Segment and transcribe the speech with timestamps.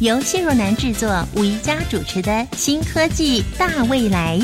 [0.00, 4.38] 由谢若楠制作、吴宜佳主持的《新科技大未来》。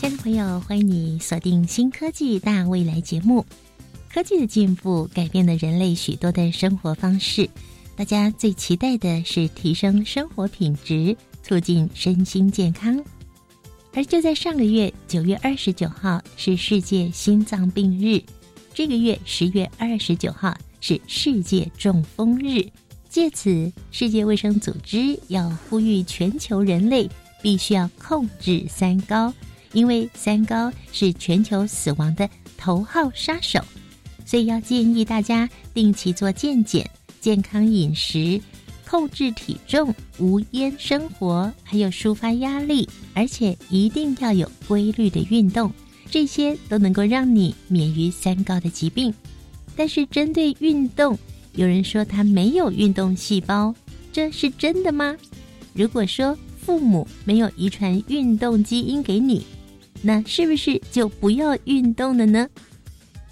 [0.00, 3.46] 亲爱的朋友，欢迎你锁定《新科技大未来》节目。
[4.12, 7.48] 科技的进步改变了人类许多的生活方式，
[7.94, 11.16] 大家最期待的是提升生活品质。
[11.44, 13.04] 促进身心健康，
[13.94, 18.22] 而就在上个月九月二十九号是世界心脏病日，
[18.72, 22.66] 这个月十月二十九号是世界中风日。
[23.10, 27.06] 借此，世界卫生组织要呼吁全球人类
[27.42, 29.32] 必须要控制三高，
[29.74, 33.60] 因为三高是全球死亡的头号杀手，
[34.24, 36.88] 所以要建议大家定期做健检、
[37.20, 38.40] 健康饮食。
[38.92, 45.72] 控制体重、无烟生活，还有抒发压力，而且一定要有规律的运动，
[46.10, 49.12] 这些都能够让你免于三高的疾病。
[49.74, 51.18] 但是针对运动，
[51.54, 53.74] 有人说他没有运动细胞，
[54.12, 55.16] 这是真的吗？
[55.72, 59.46] 如果说父母没有遗传运动基因给你，
[60.02, 62.46] 那是不是就不要运动了呢？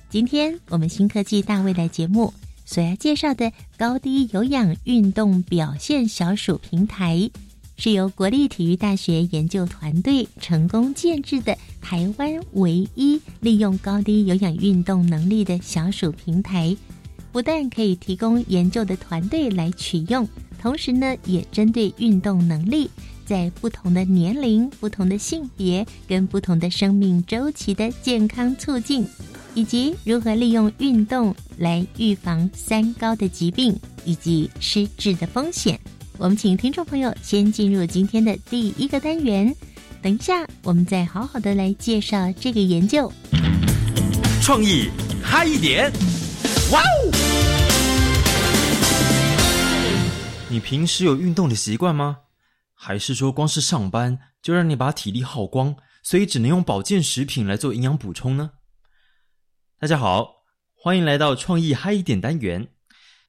[0.09, 2.33] 今天我们新科技大未来节目。
[2.71, 7.29] 所要介绍的高低有氧运动表现小鼠平台，
[7.77, 16.77] 是由国立体育大学研究团队成功建制的台湾唯一利用高低有氧运动能力的小鼠平台。
[17.33, 20.29] 不但可以提供研究的团队来取用，
[20.63, 22.89] 同时呢，也针对运动能力
[23.27, 29.05] 在不同的年龄、不同的性别跟不同的生命周期的健康促进。
[29.55, 35.79] 以及如何利用运动来预防三高的疾病以及失智的风险，
[36.19, 39.55] 我们请听众朋友先进入今天的第一个单元。
[40.03, 43.13] 等一下，我们再好好的来介绍这个研究。
[44.41, 44.89] 创意
[45.23, 45.93] 嗨一点，
[46.73, 46.85] 哇哦！
[50.49, 52.17] 你平时有运动的习惯吗？
[52.75, 58.51] 还是说光是上班就让你把体力耗光，所以只能用保健食品来做营养补充呢？
[59.81, 62.69] 大家好，欢迎来到创意嗨一点单元。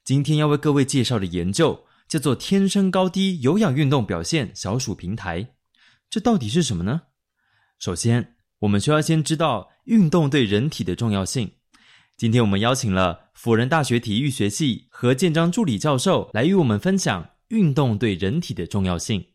[0.03, 5.53] 今天要为各位介绍的研究叫做“天生高低有氧运动表现小鼠平台”。
[6.11, 7.03] 这到底是什么呢？
[7.79, 11.50] 首先，我们需要先知道运动对人体的重要性。
[12.17, 19.25] 今天我们邀请了辅仁大学体育学系何建章助理教授来与我们分享运动对人体的重要性。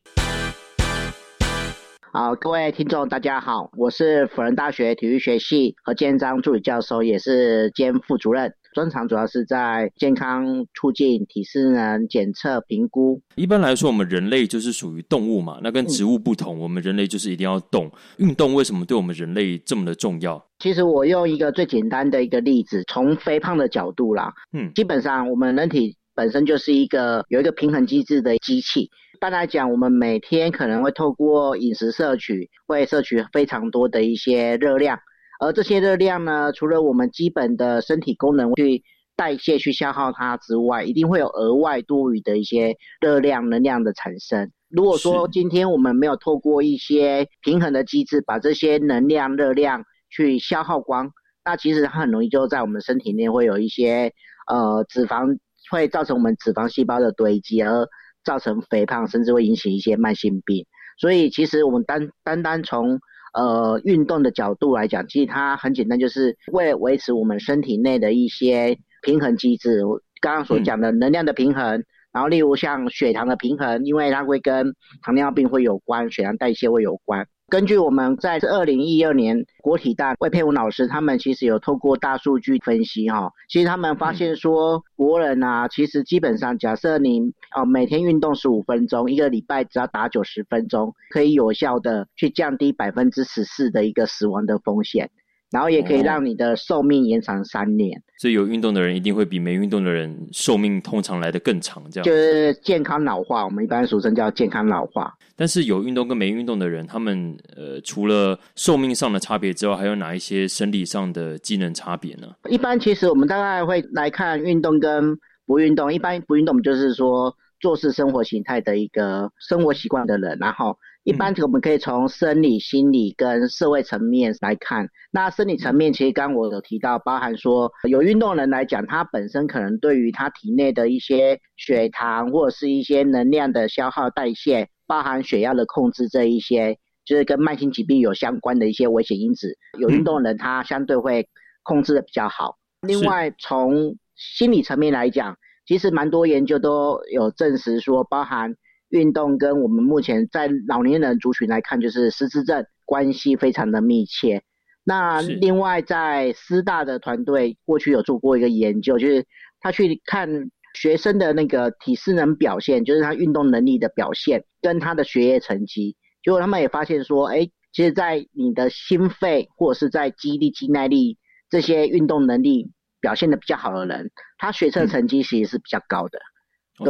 [2.18, 13.20] 好，各位听众，大家好，我是辅仁大学体育学系何建章助理教授，也是兼副主任，专长主要是在健康促进、体适能检测、评估。
[13.34, 17.92] 一般来说，我们人类就是属于动物嘛，那跟植物不同，我们人类就是一定要动。
[18.16, 20.42] 运动为什么对我们人类这么的重要？
[20.58, 28.88] 其实我用一个最简单的一个例子，从肥胖的角度啦，嗯，基本上我们人体本身就是一个有一个平衡机制的机器。
[29.16, 34.98] 一般来讲，我们每天可能会透过饮食摄取，会摄取非常多的一些热量，
[35.40, 38.82] 而这些热量呢，除了我们基本的身体功能去
[39.16, 44.50] 代谢、去消耗它之外，一定会有额外多余的一些热量、能量的产生。
[44.68, 51.10] 如果说今天我们没有透过一些平衡的机制，把这些能量、热量去消耗光，
[51.42, 54.12] 那其实它很容易就在我们身体内会有一些
[54.46, 55.38] 呃脂肪，
[55.70, 57.88] 会造成我们脂肪细胞的堆积而。
[58.26, 60.66] 造成肥胖，甚至会引起一些慢性病。
[60.98, 62.98] 所以，其实我们单单单从
[63.32, 69.82] 呃运动的角度来讲，其实它很简单，就是为维持我们身体内的一些平衡机制。
[70.20, 77.28] 刚刚所讲的能量的平衡，然后例如像血糖的平衡，因为它会跟糖尿病会有关，血糖代谢会有关。
[77.48, 87.20] 根据我们在二零一二年国体大魏佩文老师他们其实有透过大数据分析哈，其实他们发现说国人啊，其实基本上假设你
[87.54, 95.10] 哦每天运动十五分钟，一个礼拜只要打九十分钟，可以有效的去降低百分之十四的一个死亡的风险。
[95.50, 98.02] 然后也可以让你的寿命延长三年。
[98.18, 105.12] 所以有运动的人一定会比没运动的人寿命通常来的更长，这样就是健康老化，我们一般俗称叫健康老化。
[105.36, 112.28] 但是有运动跟没运动的人，他们呃除了寿命上的差别之外，还有哪一些生理上的机能差别呢？
[112.48, 115.92] 一般其实我们大概会来看运动跟不运动。
[115.92, 120.78] 一般不运动就是说做事生活形态的一个生活习惯的人，然后。
[121.06, 124.88] 一般我们可以从生理、心理跟社会层面来看。
[125.12, 141.28] 那生理层面，其实刚我有提到，包含说有运动人来讲，他本身可能对于他体内的一些血糖或者是一些能量的消耗代谢，包含血压的控制这一些，就是跟慢性疾病有相关的一些危险因子，有运动人他相对会
[141.62, 142.56] 控制的比较好。
[142.80, 145.36] 另外，从心理层面来讲，
[145.66, 148.56] 其实蛮多研究都有证实说，包含。
[148.96, 154.42] 运动跟我们目前在老年人族群来看，就是失智症关系非常的密切。
[154.84, 159.26] 那另外在师大的团队过去有做过一个研究，就是
[159.60, 165.96] 他去看学生的那个体适能表现，就是他运动能力的表现跟他的学业成绩。
[166.22, 171.18] 结果他们也发现说，哎，其实，在你的心肺或者是在肌力、肌耐力
[171.50, 172.70] 这些运动能力
[173.00, 176.18] 表现的比较好的人，他学测成绩其实是比较高的。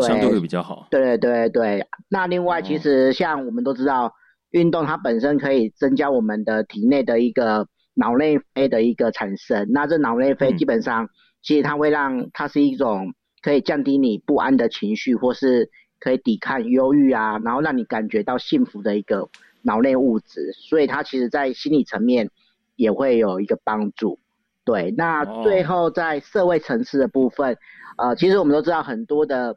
[0.03, 0.89] 相对会比较好。
[0.91, 4.13] 对对对那另外其实像我们都知道，
[4.51, 9.69] 运动它本身可以增加我们的体内的一个脑内啡的一个产生。
[9.71, 11.09] 那这脑内啡基本上
[11.43, 19.29] 其实它会让它是一种可以降低你不安的情绪，或是可以抵抗忧郁啊，然后让你感觉到幸福的一个
[19.63, 20.53] 脑内物质。
[20.53, 22.31] 所以它其实在心理层面
[22.75, 24.19] 也会有一个帮助。
[24.65, 27.57] 对，那最后在社会层次的部分，
[27.99, 29.57] 呃，其实我们都知道很多的。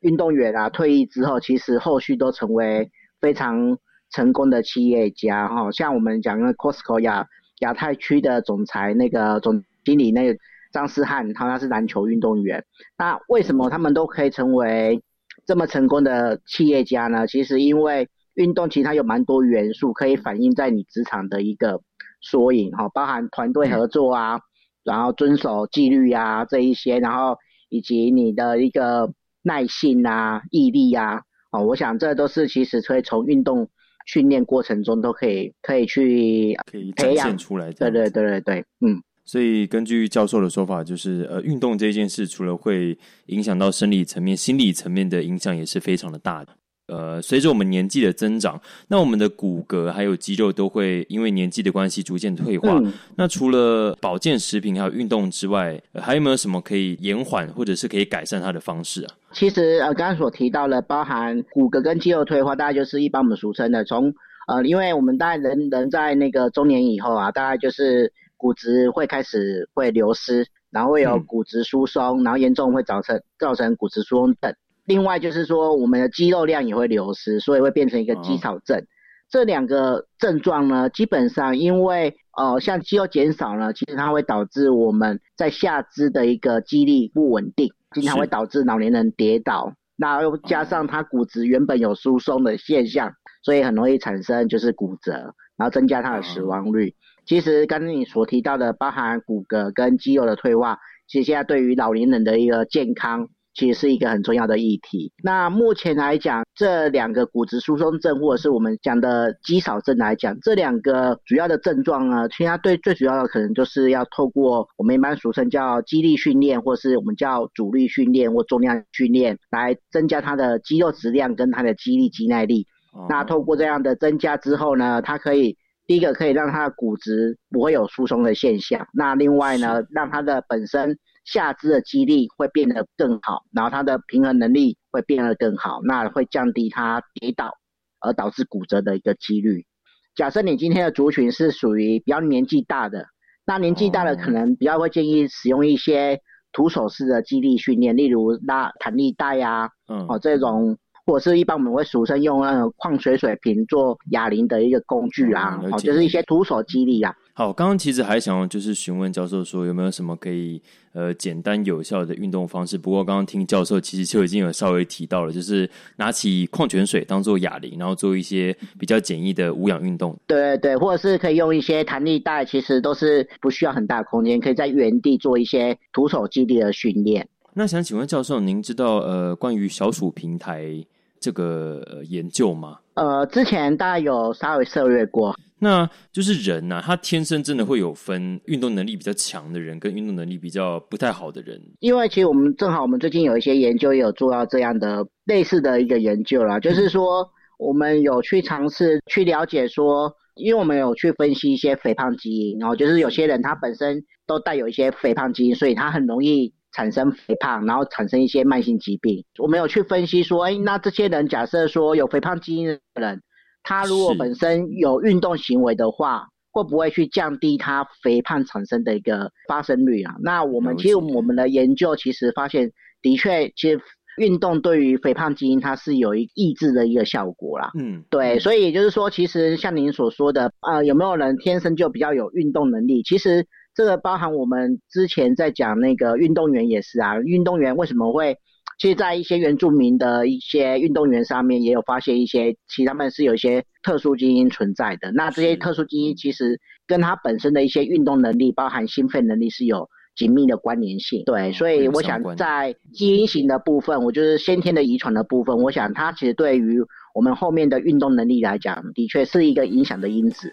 [0.00, 2.88] 运动员啊，退役之后，其实后续都成为
[3.20, 3.76] 非常
[4.10, 5.72] 成功的企业家哈。
[5.72, 7.26] 像我们讲的 Costco 亚
[7.60, 10.38] 亚太区的总裁那个总经理那个
[10.72, 12.64] 张思翰，他他是篮球运动员。
[12.96, 15.02] 那为什么他们都可以成为
[15.44, 17.26] 这么成功的企业家呢？
[17.26, 21.80] 其实因为运动其实它有蛮多元素可以反映在你职场的一个
[22.20, 24.40] 缩影哈，包含团队合作啊，
[24.84, 27.36] 然后遵守纪律啊这一些，然后
[27.68, 29.12] 以及你的一个。
[29.42, 33.68] 耐性啊，毅力啊，哦，我想这都是其实可以从运动
[34.06, 37.70] 训练过程中都可以可以去可以展现出来。
[37.72, 39.02] 对对对对对，嗯。
[39.24, 42.96] 所以根据教授的说法，就是呃，运动这件事除了会
[43.26, 46.56] 影响到生理层面，心理层面的影响也是非常的大的。
[46.88, 52.80] 呃，随着我们年纪的增长，那我们的骨骼还有肌肉都会因为年纪的关系逐渐退化。
[53.14, 59.14] 那除了保健食品还有运动之外，还有没有什么可以延缓或者是可以改善它的方式啊？
[59.32, 64.12] 其实呃，刚刚所提到的，包含骨骼跟肌肉退化，大概就是一般我们俗称的从
[64.46, 74.54] 呃，因为我们大概人人在那个中年以后啊，大概就是骨质会开始会流失，然后会有骨质疏松，然后严重会造成造成骨质疏松等。
[74.88, 78.86] 另外就是说，我们的肌肉量也会流失，所以会变成一个肌少症。
[79.28, 89.74] 这两个症状呢，基本上因为呃，像肌肉减少呢，其实它会导致我们在下肢的一个肌力不稳定，经常会导致老年人跌倒。
[89.94, 93.12] 那又加上他骨质原本有疏松的现象，
[93.42, 96.94] 所以很容易产生就是骨折，然后增加他的死亡率。
[97.26, 103.28] 其实刚才你所提到的，包含骨骼跟肌肉的退化，其实现在对于老年人的一个健康。
[103.58, 105.12] 其实是一个很重要的议题。
[105.20, 122.64] 那目前来讲，这两个骨质疏松症，或者是我们讲的肌少症来讲，这两个主要的症状呢，其实它对最主要的可能就是要透过我们一般俗称叫肌力训练，或是我们叫阻力训练或重量训练，来增加它的肌肉质量跟它的肌力肌耐力。
[123.08, 128.86] 那透过这样的增加之后呢，它可以第一个可以让它的骨质不会有疏松的现象。
[128.94, 130.96] 那另外呢，让它的本身。
[131.30, 137.52] 下肢的肌力会变得更好，然后它的平衡能力会变得更好，那会降低它跌倒
[138.00, 139.66] 而导致骨折的一个几率。
[140.14, 143.06] 假设你今天的族群是属于比较年纪大的，
[143.44, 146.20] 那年纪大的可能比较会建议使用一些
[146.50, 149.70] 徒手式的肌力训练，例如拉弹力带呀，
[150.08, 157.14] 哦这种，或者是一般我们会俗称用那种矿泉水瓶做哑铃的一个工具啊，哦就是一些徒手肌力啊。
[157.38, 160.60] 好，刚刚其实还想要就是询问教授说有没有什么可以
[160.92, 162.76] 呃简单有效的运动方式。
[162.76, 170.18] 不过刚刚听教授其实就已经有稍微提到了，就是拿起矿泉水当做哑铃，然后做一些比较简易的无氧运动。
[170.26, 177.28] 对对对，或者是可以用一些弹力带，其实都是不需要很大空间，可以在原地做一些徒手肌力的训练。
[177.54, 180.84] 那想请问教授，您知道呃关于小鼠平台
[181.20, 182.80] 这个研究吗？
[182.94, 185.32] 呃，之前大家有稍微涉略过。
[185.60, 191.60] 那就是人呐，他天生真的会有分运动能力比较强的人跟运动能力比较不太好的人。
[191.80, 209.24] 因为其实我们正好，我们最近有一些研究也有做到这样的类似的一个研究啦，就是说我们有去尝试去了解说，因为我们有去分析一些肥胖基因，然后就是有些人他本身都带有一些肥胖基因，所以他很容易产生肥胖，然后产生一些慢性疾病。
[209.38, 213.22] 我们有去分析说，哎，那这些人假设说有肥胖基因的人。
[213.68, 220.14] 他如果本身有运动行为的话，会不会去降低他肥胖产生的一个发生率啊？
[220.22, 222.72] 那我们其实我们的研究其实发现，
[223.02, 223.78] 的确，其实
[224.16, 227.70] 运动对于肥胖基因它是有一抑制的一个效果啦。
[227.78, 233.02] 嗯，对，所以也就是说，其实像您所说的，呃，有没有人天生就比较有运动能力？
[233.02, 238.38] 其实这个包含我们之前在讲那个运动员也是啊，运动员为什么会？
[238.78, 245.10] 其实，在一些原住民的一些运动员上面，也有发现一些，其实他们是有一些特殊基因存在的。
[245.10, 251.24] 那这些特殊基因其实跟他本身的一些运动能力，包含心肺能力是有紧密的关联性。
[251.26, 256.80] 对，所以我想在基因型的部分，我就是先天的遗传的部分，我想它其实对于
[257.12, 260.52] 我们后面的运动能力来讲，的确是一个影响的因子。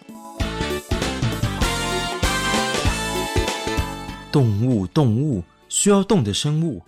[4.32, 6.82] 动物，动物需要动的生物。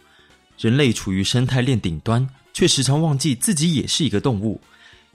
[0.58, 4.60] 人类处于生态链顶端，却时常忘记自己也是一个动物。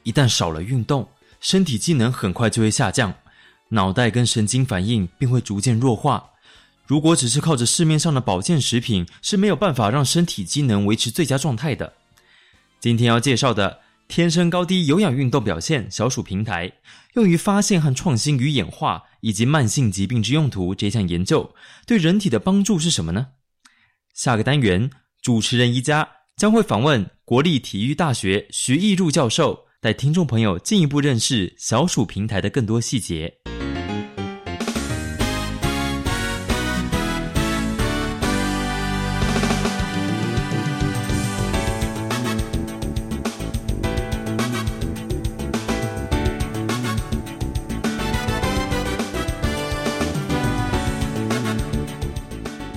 [0.04, 1.08] 一旦少了运动，
[1.40, 3.14] 身体机能很快就会下降，
[3.70, 6.30] 脑袋跟神经反应便会逐渐弱化。
[6.86, 11.94] 如果只是靠着市面上的保健食品，是没有办法让身体机能维持最佳状态的。
[12.80, 16.72] 今天要介绍的“天生高低有氧运动表现小鼠平台”，
[17.14, 21.54] 用于发现和创新与演化以及慢性疾病之用途这项研究，
[21.86, 23.28] 对人体的帮助是什么呢？
[24.12, 24.90] 下个单元。
[25.22, 33.32] 主持人一家将会访问国立体育大学徐义入教授，带听众朋友进一步认识小鼠平台的更多细节。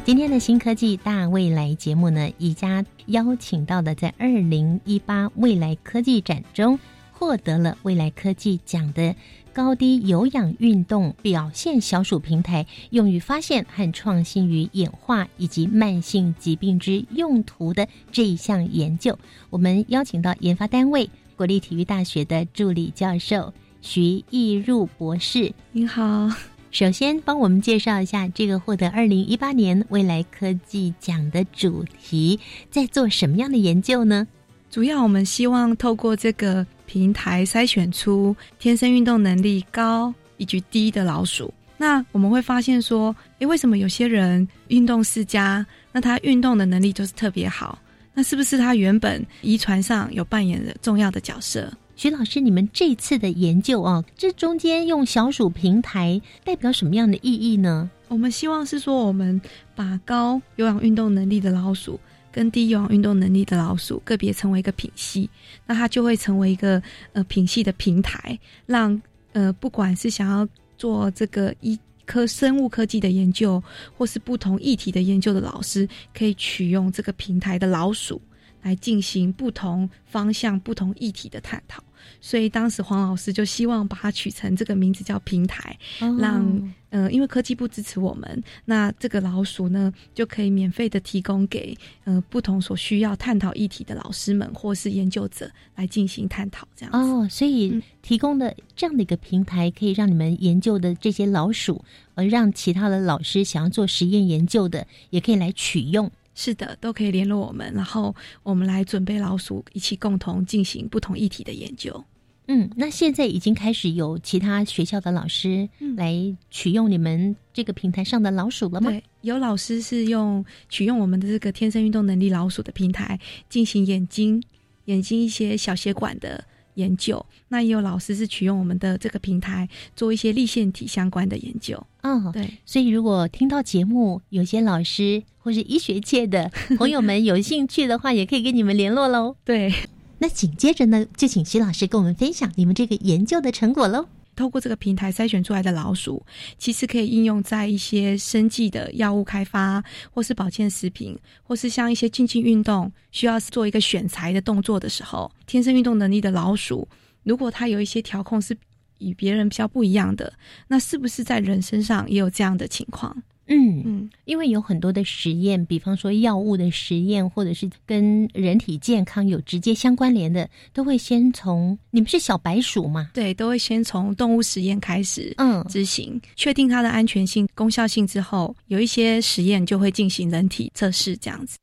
[0.05, 6.79] 今天的新科技大未来节目呢，宜家邀请到的在二零一八未来科技展中
[7.11, 9.15] 获得了未来科技奖的
[9.51, 19.17] 高低有氧运动表现小鼠平台，用于发现和创新于演化以及慢性疾病之用途的这一项研究，
[19.49, 25.51] 我们邀请到研发单位国立体育大学的助理教授徐义入博士。
[25.71, 26.29] 您好。
[26.75, 32.37] 首先，帮我们介绍一下这个获得二零一八年未来科技奖的主题，
[32.69, 34.27] 在做什么样的研究呢？
[34.69, 41.53] 主要我们希望透过这个平台筛选出天生运动能力高以及低的老鼠。
[41.77, 47.79] 那我们会发现说，诶，为什么有些人运动世家，那他运动的能力就是特别好？
[48.13, 51.71] 那是不是他原本遗传上有扮演的重要的角色？
[51.95, 57.89] 徐老师，你们这次的研究啊，这中间用小鼠平台代表什么样的意义呢？
[58.09, 59.39] 我们希望是说，我们
[59.75, 61.97] 把高有氧运动能力的老鼠
[62.33, 65.29] 跟低有氧运动能力的老鼠个别成为一个品系，
[65.65, 66.83] 那它就会成为一个
[67.13, 70.45] 呃品系的平台，让呃不管是想要
[70.77, 73.63] 做这个医科生物科技的研究，
[73.97, 78.21] 或是不同议题的研究的老师，可以取用这个平台的老鼠。
[78.65, 81.83] 来进行不同方向、不同议题的探讨，
[82.19, 85.77] 所以当时黄老师就希望把它取成这个名字叫平台，
[86.19, 106.09] 让呃，因为科技部支持我们，那这个老鼠呢就可以免费的提供给呃不同所需要探讨议题的老师们或是研究者来进行探讨，这样哦，所以提供的这样的一个平台，可以让你们研究的这些老鼠，呃，让其他的老师想要做实验研究的，也可以来取用。
[106.35, 108.13] 是的，都可以联络我们，然后
[108.43, 112.03] 我们来准备老鼠，一起共同进行不同议题的研究。
[112.47, 116.13] 嗯，那现在已经开始有其他学校的老师来
[116.51, 118.91] 取用你们这个平台上的老鼠了吗？
[118.91, 124.43] 对，有老师是用取用我们的这个天生运动能力老鼠的平台进行眼睛、
[124.85, 126.43] 眼睛一些小血管的。
[126.75, 131.81] 研究，那也有老师是取用我们的这个平台做一些立腺体相关的研究。
[132.03, 132.49] 嗯，对。
[132.65, 139.35] 所以如果听到节目，有些老师或是医学界的朋友们有兴趣的话，也可以跟你们联络喽。
[139.43, 139.73] 对。
[140.19, 144.07] 那紧接着呢，就请徐老师跟我们分享你们这个研究的成果喽。
[144.35, 146.25] 透过这个平台筛选出来的老鼠，
[146.57, 156.87] 其实可以应用在一些生计的药物开发，或是保健食品，或是像一些竞技运动需要做一个选材的动作的时候，天生运动能力的老鼠，
[157.23, 158.57] 如果它有一些调控是
[158.99, 160.33] 与别人比较不一样的，
[160.67, 163.23] 那是不是在人身上也有这样的情况？
[163.47, 173.11] 嗯嗯，因为有很多的实验，比方说药物的实验，或者是跟人体健康有直接相关联的，都会先从你们是小白鼠嘛？
[173.13, 181.59] 对，都会先从动物实验开始，嗯，执行，确定它的安全性、功效性之后，有一些实验就会进行人体测试，这样子。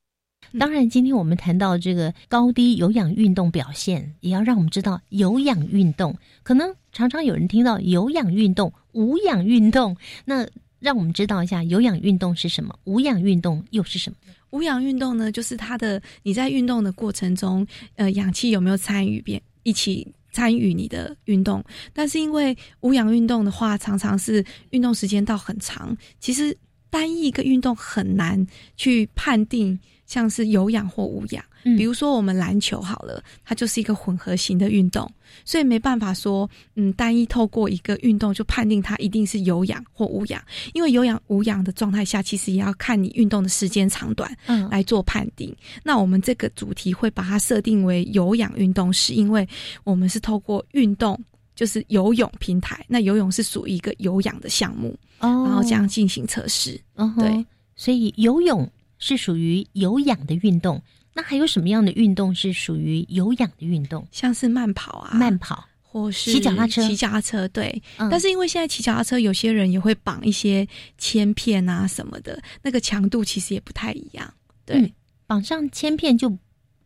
[0.60, 6.16] 当然，今天我们谈到这个高低有氧运动表现，也要让我们知道有氧运动。
[6.44, 10.46] 可能常常有人听到有氧运动、无氧运动，那。
[10.82, 14.16] 让我们知道一下有氧运动是什么，无氧运动又是什么？
[14.50, 21.64] 无氧运动呢，就是它的你在运动的过程中，呃，氧气有没有参与，变一起参与你的运动？
[21.92, 26.54] 但是因为无氧运动的话，常常是运动时间到很长，其实
[26.90, 28.46] 单一一个运动很难
[28.76, 29.78] 去判定。
[30.04, 35.08] 像是有氧或无氧，比如说我们篮球好了，它就是一个混合型的运动，
[35.44, 40.42] 所以没办法说，嗯，单一透过一个运动就判定它一定是有氧或无氧，
[40.74, 45.54] 因为有氧无氧的状态下，其实也要看你运动的时间长短，嗯，来做判定。
[45.84, 49.48] 那我们这个主题会把它设定为有氧运动，是因为
[49.84, 51.18] 我们是透过运动，
[51.54, 56.80] 就是游泳平台，那游泳是属于一个有氧的项目，哦，然后这样进行测试，
[57.18, 58.68] 对，所以游泳。
[59.04, 60.80] 是属于有氧的运动，
[61.14, 64.06] 那还有什么样的运动是属于有氧的运动？
[64.10, 67.82] 像是慢跑啊，慢跑或是骑脚踏车，骑脚踏车对。
[68.10, 70.66] 但是因为现在骑脚踏车，有些人也会绑一些
[70.96, 74.32] 铅片啊什么的，那个强度其实也不太一样。
[74.64, 74.92] 对，
[75.26, 76.34] 绑上铅片就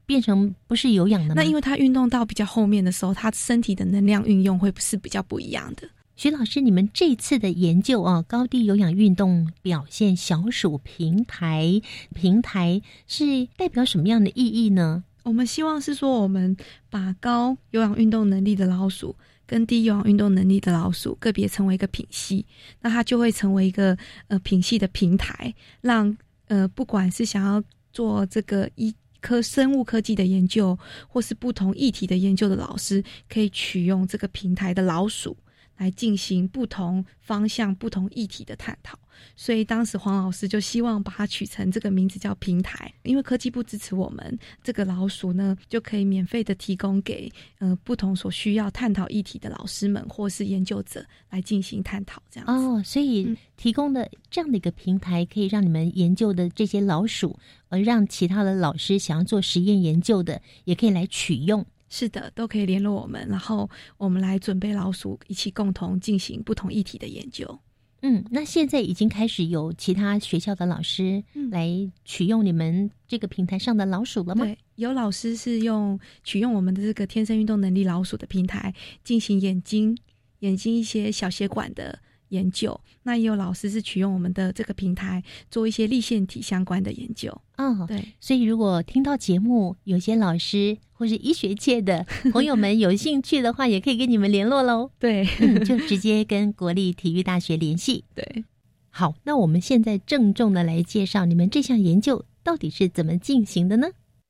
[0.06, 1.34] 变成不是有氧的。
[1.34, 5.88] 那因为他运动到比较后面的时候，他身体的能量运用会是比较不一样的。
[6.16, 11.82] 徐老师，你们这次的研究啊，高低有氧运动表现小鼠平台
[12.14, 15.04] 平台是代表什么样的意义呢？
[15.24, 16.56] 我们希望是说，我们
[16.88, 19.14] 把高有氧运动能力的老鼠
[19.46, 22.46] 跟低有氧运动能力的老鼠个别成为一个品系，
[22.80, 23.94] 那它就会成为一个
[24.28, 26.16] 呃品系的平台，让
[26.48, 35.36] 呃不管是想要做这个医科生物科技的研究，或是不同议题的研究的老师，可以取用这个平台的老鼠。
[35.76, 38.98] 来进行不同方向、不同议题的探讨，
[39.36, 61.64] 所以当时黄老师就希望把它取成这个名字叫平台，因为科技部支持我们，这个老鼠呢就可以免费的提供给呃不同所需要探讨议题的老师们或是研究者来进行探讨，这样哦，所以提供的这样的一个平台，可以让你们研究的这些老鼠，呃让其他的老师想要做实验研究的，也可以来取用。
[61.88, 67.60] 是的，都可以联络我们，然后我们来准备老鼠，一起共同进行不同议题的研究。
[68.02, 71.68] 嗯，那现在已经开始有其他学校的老师来
[72.04, 74.44] 取用你们这个平台上的老鼠了吗？
[74.44, 79.96] 对，有老师是用取用我们的这个天生运动能力老鼠的平台进行眼睛、
[80.40, 81.98] 眼睛一些小血管的。
[82.28, 87.32] 研究，那也有老师是取用我们的这个平台做一些立腺体相关的研究。
[87.56, 88.04] 嗯，对。
[88.20, 94.90] 所以如果听到节目，有些老师或是医学界的朋友们有兴趣的话，也可以跟你们联络喽。
[94.98, 95.24] 对，
[95.64, 98.04] 就直接跟国立体育大学联系。
[98.14, 98.44] 对，
[98.90, 103.88] 好，那我们现在郑重的来介绍你们这项研究到底是怎么进行的呢？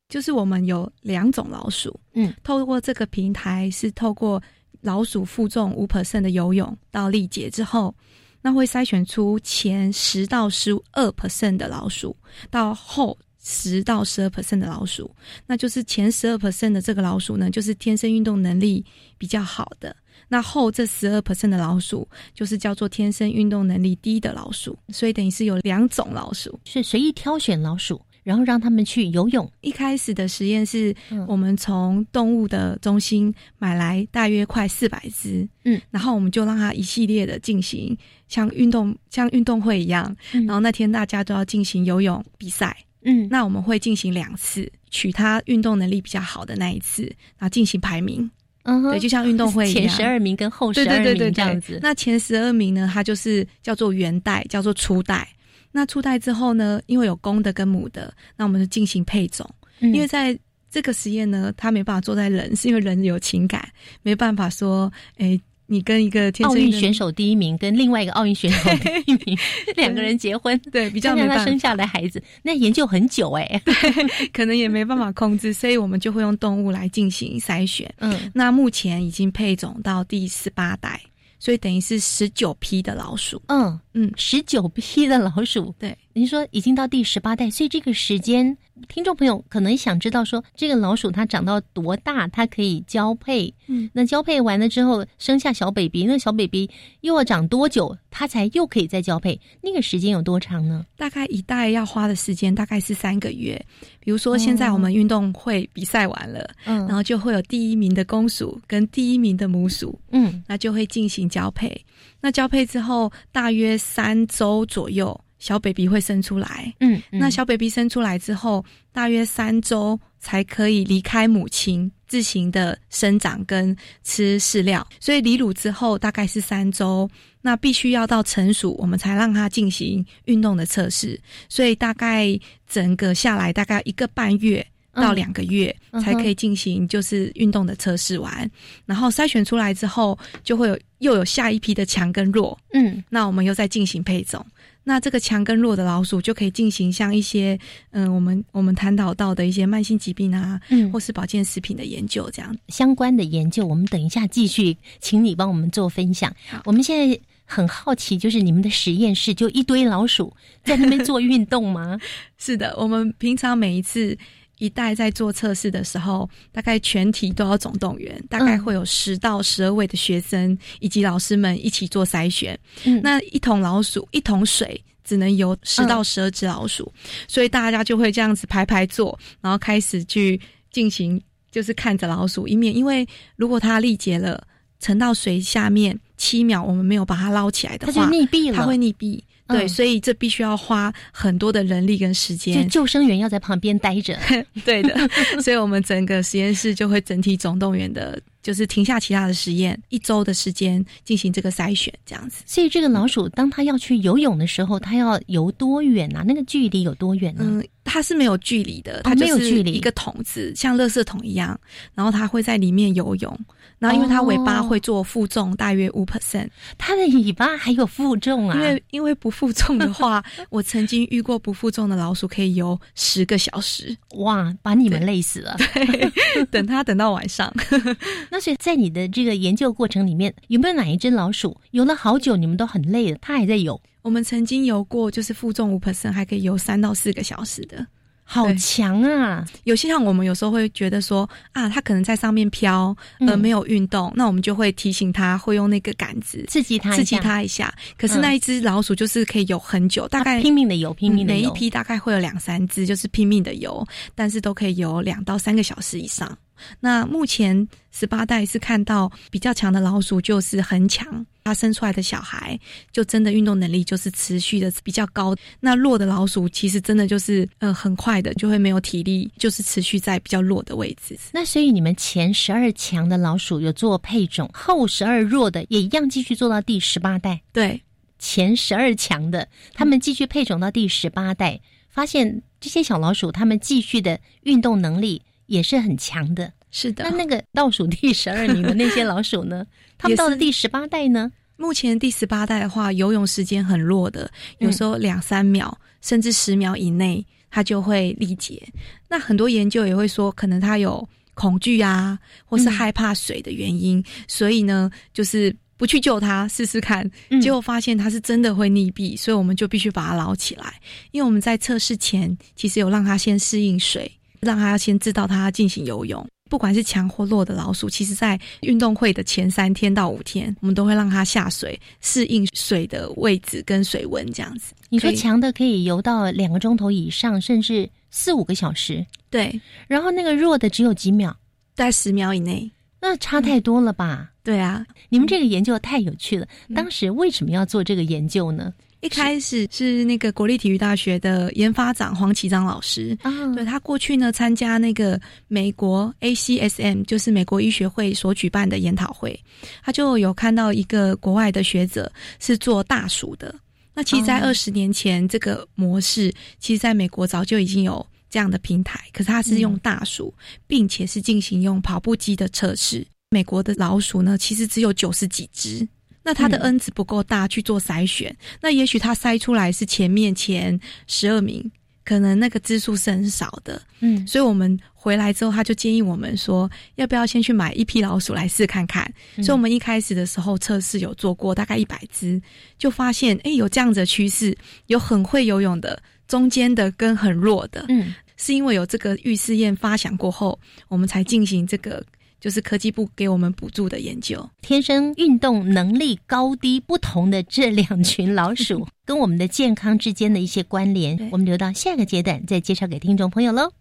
[0.09, 4.43] 就是我们有两种老鼠，嗯，透过这个平台是透过。
[4.87, 7.93] 老鼠负重五 percent 的游泳到力竭之后，
[8.41, 12.17] 那会筛选出前十到十二 percent 的老鼠，
[12.51, 15.11] 到后十到十二 percent 的老鼠，
[15.45, 18.85] 那就是前十二 percent 的这个老鼠呢，就是天生运动能力
[19.19, 19.91] 比较好的；
[20.29, 24.79] 那后这十二 percent 的老鼠，就是叫做天生运动能力低的老鼠。
[24.91, 28.01] 所以等于是有两种老鼠，是随意挑选老鼠。
[28.27, 29.49] 然后让他们去游泳。
[29.61, 30.93] 一开始的实验是
[31.29, 47.03] 我们从动物的中心买来大约快四百只，嗯，然后我们就让它一系列的进行像运动像运动会一样，然后那天大家都要进行游泳比赛，嗯，那我们会进行两次，取它运动能力比较好的那一次，
[47.39, 48.29] 然后进行排名，
[48.65, 51.79] 嗯，对，就像运动会一样， 前十二名跟后十二名这样子。
[51.81, 55.29] 那前十二名呢，它就是叫做元代，叫做初代。
[55.73, 56.81] 那初代之后呢？
[56.87, 59.49] 因为有公的跟母的，那我们就进行配种。
[59.81, 60.39] 因为在
[60.71, 63.69] 这个实验呢，它没办法做在人，是因为人有情感，
[64.03, 69.39] 没办法说，哎，你跟一个奥运选手第一名跟另外一个奥运选手第一名
[69.75, 73.61] 两个人结婚，对，比较没办法生下来孩子，那研究很久哎，
[74.33, 77.93] 可能也没办法控制，所以我们就会用动物来进行筛选。
[77.99, 81.01] 嗯，那目前已经配种到第十八代。
[81.39, 88.57] 所以等于是十九批的老鼠，嗯嗯，十九批的老鼠，对，您说已经到第十八代，所以这个时间，
[88.89, 93.53] 听众朋友可能想知道说，这个老鼠它长到多大，它可以交配？
[93.67, 96.71] 嗯，那交配完了之后生下小 baby，那小 baby
[97.03, 99.39] 又要长多久，它才又可以再交配？
[99.61, 100.87] 那个时间有多长呢？
[100.97, 103.63] 大概一代要花的时间大概是三个月。
[104.01, 111.79] 比如说现在我们运动会比赛完了，嗯，然后就会有第一名的公鼠跟第一名的母鼠，嗯，那就会进行交配。
[112.23, 115.21] 那交配之后大约三周左右。
[115.39, 124.87] 小 baby 会生出来，嗯，那小 baby 生出来之后，大约三周才可以离开母亲，自行的生长跟吃饲料。
[124.99, 127.09] 所以离乳之后大概是三周，
[127.43, 131.21] 那必须要到成熟，我们才让它进行运动的测试。
[131.49, 138.51] 所以大概整个下来大概一个半月到两个月才可以进行就是运动的测试完，
[138.87, 144.45] 然后筛选出来之后，就会有又有下一批的强跟弱，嗯，那我们又再进行配种。
[144.89, 147.59] 那这个强跟弱的老鼠就可以进行像一些，
[147.91, 156.33] 嗯，我们我们探讨到的一些慢性疾病啊，嗯，或是保健食品的研究，这样相关的研究，我们等一下继续，请你帮我们做分享。
[156.65, 161.99] 我们现在很好奇，就是你们的实验室就一堆老鼠在那边做运动吗？
[162.39, 164.17] 是的，我们平常每一次。
[164.59, 172.59] 一代在做测试的时候，大概全体都要总动员，大概会有十到十二位的学生以及老师们一起做筛选。
[173.03, 176.91] 那一桶老鼠，一桶水只能有十到十二只老鼠，
[177.29, 180.41] 所以大家就会这样子排排坐，然后开始去
[180.73, 184.43] 进行，就是看着老鼠一面，因为如果它力竭了，
[184.81, 189.21] 沉到水下面七秒，我们没有把它捞起来的话，它就溺毙了，它会溺毙。
[189.49, 194.19] 对，所以这必须要花很多的人力跟时间，就救生员要在旁边待着。
[194.65, 194.97] 对的，
[195.43, 198.21] 所以我们整个实验室就会整体总动员的。
[198.43, 202.45] 就是停下其他的实验，一周的时间进行这个筛选，这样子。
[202.47, 206.23] 所以这个老鼠，当它要去游泳的时候，它要游多远啊？
[206.25, 207.41] 那个距离有多远呢？
[207.45, 211.59] 嗯，它是没有距离的，它没有距离，一个桶子像垃圾桶一样，
[211.93, 213.37] 然后它会在里面游泳。
[213.79, 218.55] 然后因为它尾巴会做负重，大约五 percent，它的尾巴还有负重啊？
[218.57, 225.57] 因为因为不负重的话，我曾经遇过不负重的老鼠可以游十个小时，哇，把你们累死了。
[225.75, 227.53] 对，等它等到晚上。
[228.31, 233.81] 那所以在你的这个研究过程里面，有没有哪一只老鼠游了好久，你们都很累了，它还在游？
[234.03, 237.87] 我们曾经游过，就是负重五 percent 还可以游三到四个小时的。
[238.29, 239.47] 好强啊！
[239.65, 247.73] 有些像我们有时候会觉得说啊，它可能在上面飘，呃，没有运动，那我们就会提醒它，会用那个杆子刺激它，刺激它一下。
[247.97, 251.41] 可是那一只老鼠就是可以游很久，大概拼命的游，拼命的游。
[251.41, 253.87] 每一批大概会有两三只，就是拼命的游，
[254.17, 256.37] 但是都可以游两到三个小时以上。
[256.81, 262.59] 那目前十八代是看到比较强的老鼠，就是很强，它生出来的小孩
[262.93, 265.35] 就真的运动能力就是持续的比较高。
[265.61, 271.19] 那弱的老鼠其实真的就是呃很快的就会没有体力，就是持续在比较弱的位置。
[271.33, 277.41] 那所以你们前十二强的老鼠有做配种，后十二弱的也一样继续做到第十八代。
[277.53, 277.81] 对，
[278.19, 285.23] 前十二强的他们继续配种到第十八代，发现这些小老鼠他们继续的运动能力。
[285.47, 287.05] 也是很强的，是的。
[287.05, 289.67] 那那个倒数第十二名的那些老鼠呢？
[289.99, 291.31] 他们到了第十八代呢？
[291.57, 298.63] 目前第十八代的话，游泳时间很弱的，有时候两三秒甚至十秒以内，它就会力竭。
[299.09, 307.11] 那很多研究也会说，可能它有恐惧啊，或是害怕水的原因，所以呢，就是不去救它试试看。
[307.41, 310.75] 结果发现它是真的会溺毙，所以我们就必须把它捞起来。
[311.13, 314.13] 因为我们在测试前，其实有让它先适应水。
[314.41, 324.75] 让他先知道他要进行游泳，不管是强或弱的老鼠，其实在运动会的前三天到五天，我们都会让它下水适应水的位置跟水温这样子。
[324.89, 329.61] 你说强的可以游到两个钟头以上，甚至四五个小时，对。
[329.89, 331.37] 然后那个弱的只有几秒，
[331.75, 332.71] 在十秒以内，
[333.01, 334.31] 那差太多了吧？
[334.45, 336.47] 对啊，你们这个研究太有趣了。
[336.73, 338.73] 当时为什么要做这个研究呢？
[339.01, 343.17] 一开始是那个国立体育大学的研发长黄启章老师，
[343.55, 349.39] 对他过去呢参加那个美国 ACSM，就是美国医学会所举办的研讨会，
[349.83, 353.55] 他就有看到一个国外的学者是做大鼠的。
[353.95, 360.35] 那其实，在二十年前，这个模式其实在美国早就已经有这样的平台，可是他是用大鼠，
[360.67, 363.07] 并且是进行用跑步机的测试。
[363.31, 365.87] 美国的老鼠呢，其实只有九十几只。
[366.27, 371.71] 那它的 N 值不够大去做筛选，那也许它筛出来是前面前十二名，
[372.05, 374.79] 可能那个支数是很少的，嗯，所以我们。
[375.07, 379.09] 回来之后，他就建议我们说，要不要先去买一批老鼠来试看看。
[379.37, 382.43] 所以，我们一开始的时候测试有做过，大概一百只，
[382.77, 384.53] 就发现，哎，有这样子的趋势，
[384.89, 387.87] 有很会游泳的，中间的跟很弱的。
[387.89, 390.59] 嗯，是因为有这个预试验发想过后，
[390.89, 392.05] 我们才进行这个。
[392.47, 403.73] 就是科技部给我们补助的研究，天生运动能力高低不同的这两群老鼠 跟我们的健康之间的一些关联，我们留到下个阶段再介绍给听众朋友喽。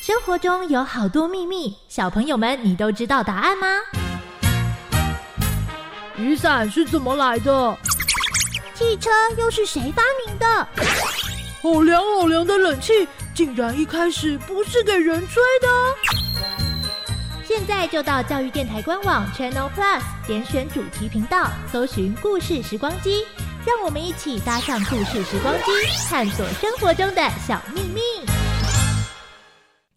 [0.00, 3.66] 生活中有好多秘密，小朋友们，你都知道答案吗？
[6.16, 7.76] 雨伞是怎么来的？
[8.74, 9.08] 汽车
[9.38, 10.68] 又是谁发明的？
[11.62, 15.68] 好凉好凉的冷气，竟然一开始不是给人吹的。
[17.46, 23.24] 现在就到教育电台官网 Channel Plus 点选主题频道，搜寻故事时光机，
[23.64, 25.70] 让我们一起搭上故事时光机，
[26.08, 28.00] 探索生活中的小秘密。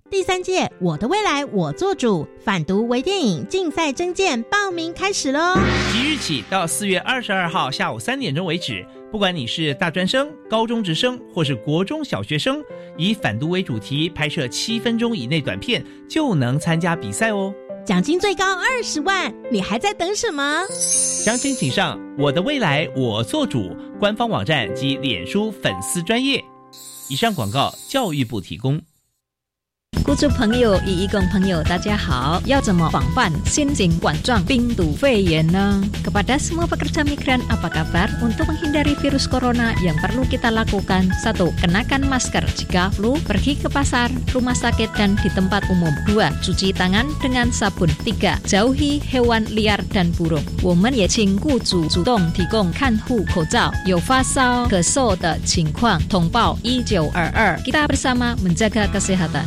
[0.09, 5.55] 第三届“我的未来我做主”反毒微电影竞赛征件报名开始喽！
[5.91, 12.63] 即日起到四月二十二号下午三点钟为止，不管你是大专生、高中职生或是国中小学生，
[12.97, 17.53] 以反毒为主题拍摄七分钟以内短片就能参加比赛哦！
[17.85, 20.63] 奖金最高二十万，你还在等什么？
[20.69, 26.41] 详情请上“我的未来我做主”官方网站及脸书粉丝专业。
[27.09, 28.81] 以上广告，教育部提供。
[30.06, 32.42] 雇主朋友、与义工朋友，大家好！
[32.44, 35.80] 要怎么防范新型冠状病毒肺炎呢？
[36.02, 38.10] Kepada semua pekerja migran, apa kabar?
[38.20, 43.70] Untuk menghindari virus corona, yang perlu kita lakukan satu, kenakan masker jika flu, pergi ke
[43.70, 45.94] pasar, rumah sakit dan di tempat umum.
[46.04, 47.88] Dua, cuci tangan dengan sabun.
[48.02, 50.42] Tiga, jauhi hewan liar dan burung.
[50.60, 53.72] 我们也请雇主主动提供看护口罩。
[53.86, 57.56] 有发烧、咳嗽的情况，通报一九二二。
[57.62, 59.46] Kita bersama menjaga kesehatan.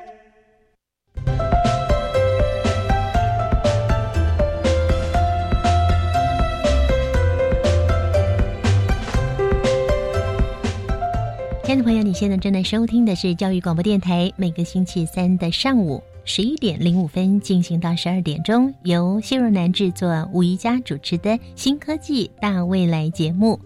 [11.71, 23.57] 亲爱的朋友，你现在正在收听的是教育广播电台，每个星期三的上午十一点零五分进行到十二点钟，由谢若楠制作、吴怡佳主持的《新科技大未来》节目。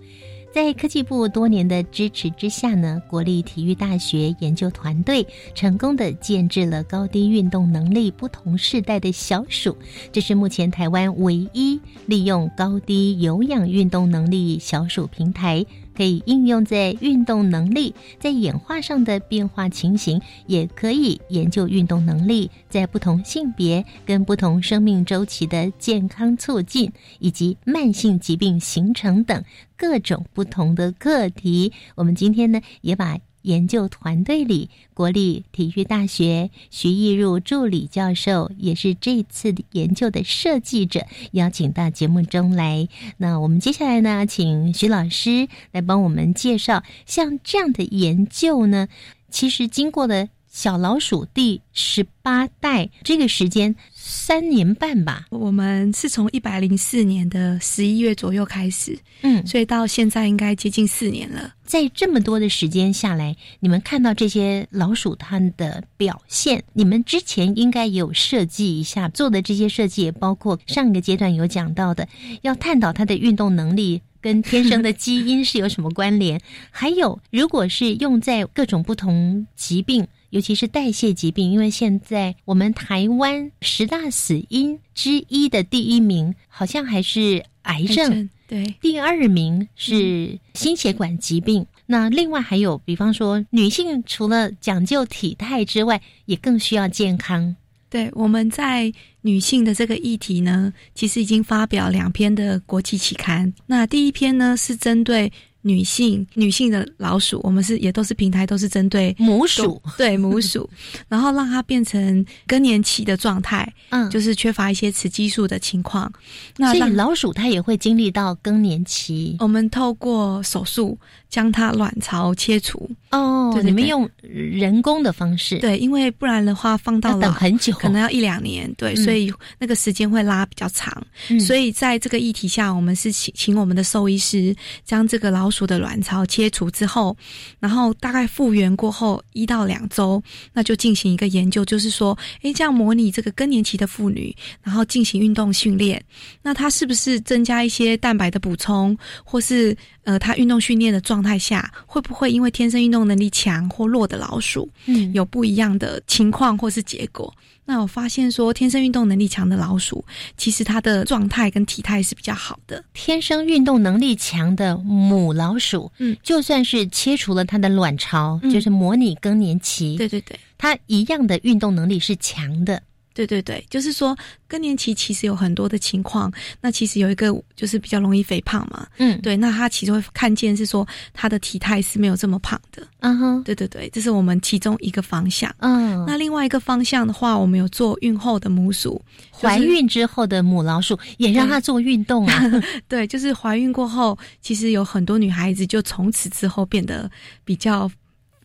[0.53, 9.75] 在科技部多年的支持之下呢，国立体育大学研究团队成功的建制了高低运动能力不同世代的小鼠，
[10.11, 15.65] 这是目前台湾唯一利用高低有氧运动能力小鼠平台。
[15.95, 29.43] 可以应用在运动能力在演化上的变化情形，也可以研究运动能力在不同性别跟不同生命周期的健康促进，以及慢性疾病形成等
[29.77, 31.71] 各种不同的课题。
[31.95, 33.17] 我们今天呢，也把。
[33.45, 42.89] 研究团队里，国立体育大学徐义入助理教授也是这次研究的设计者，邀请到节目中来。
[43.17, 48.87] 那我们接下来呢，请徐老师来帮我们介绍，像这样的研究呢，
[49.29, 53.75] 其实经过了小老鼠第十八代，这个时间。
[53.93, 61.55] 三年半吧，我们是从一百零四年的十一月左右开始，嗯，所以到现在应该接近四年了。
[61.65, 72.07] 在这么多的时间下来，你们看到这些老鼠它的表现，你们之前应该也有设计一下做的这些设计，也包括上一个阶段有讲到的，
[72.43, 76.39] 要探讨它的运动能力跟天生的基因是有什么关联，
[76.71, 80.07] 还有如果是用在各种不同疾病。
[80.29, 91.65] 尤其是代谢疾病，因为现在我们台湾十大死因之一的第一名，好像还是癌症，对，第二名是心血管疾病。
[91.85, 97.55] 那另外还有，比方说女性除了讲究体态之外，也更需要健康。
[97.89, 103.53] 对，我们在女性的这个议题呢，其实已经发表两篇的国际期刊。
[103.67, 105.31] 那第一篇呢是针对。
[105.67, 110.69] 女性女性的老鼠，我们是也都是平台，都是针对母鼠，对母鼠，
[111.09, 116.11] 然后让它变成更年期的状态，嗯，就是缺乏一些雌激素的情况。
[116.55, 119.35] 那所以老鼠它也会经历到更年期。
[119.39, 120.95] 我们透过手术
[121.29, 122.87] 将它卵巢切除。
[123.09, 125.57] 哦，你们用人工的方式？
[125.57, 128.71] 对，因为不然的话放到等很久，可能要一两年。
[128.77, 131.01] 对，所以那个时间会拉比较长。
[131.39, 135.54] 所以在这个议题下，我们是请请我们的兽医师将这个老鼠。
[135.55, 137.15] 鼠的卵巢切除之后，
[137.59, 146.03] 然后大概复原过后一到两周，那就进行一个研究，就是说，诶，这样模拟这个更年期的妇女，然后进行运动训练，
[146.41, 157.33] 那她是不是增加一些蛋白的补充，或是呃，她运动训练的状态下，会不会因为天生运动能力强或弱的老鼠，嗯，有不一样的情况或是结果？
[157.65, 160.05] 那我发现说，天生运动能力强的老鼠，
[160.37, 162.83] 其实它的状态跟体态是比较好的。
[162.93, 172.81] 天生运动能力强的母老鼠，嗯，就算是切除了它的卵巢，就是模拟更年期，对对对，它一样的运动能力是强的。
[173.15, 189.01] 对对对，就是说更年期其实有很多的情况，那其实有一个就是比较容易肥胖嘛，嗯，对，那他其实会看见是说他的体态是没有这么胖的，嗯哼，对对对，这是我们其中一个方向，嗯，那另外一个方向的话，我们有做孕后的母鼠，
[189.31, 192.43] 怀孕之后的母老鼠也让它做运动啊，
[192.89, 197.09] 对，就是怀孕过后，其实有很多女孩子就从此之后变得
[197.45, 197.89] 比较。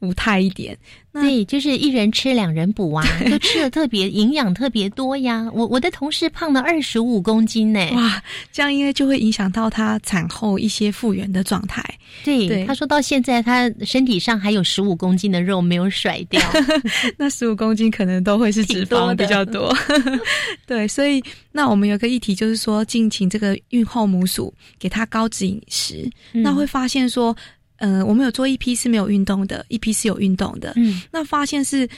[0.00, 0.76] 无态一点，
[1.12, 5.46] 对，就是一人吃两人补啊，都吃的特别营养特别多呀。
[5.52, 11.84] 我我的同事胖了二十五公斤呢，哇，这样应该就会影响到她产后一些复原的状态。
[12.24, 16.40] 对，他说到现在，他身体上还有十五公斤的肉没有甩掉，
[17.16, 19.74] 那十五公斤可能都会是脂肪比较多。
[20.66, 27.36] 对，所以那我们有个议题就是说，进行这个孕后母鼠给她高脂饮食，那会发现说。
[27.80, 30.74] 嗯，我们有做一批是没有运动的，一批是有运动的。
[30.76, 31.88] 嗯，那发现是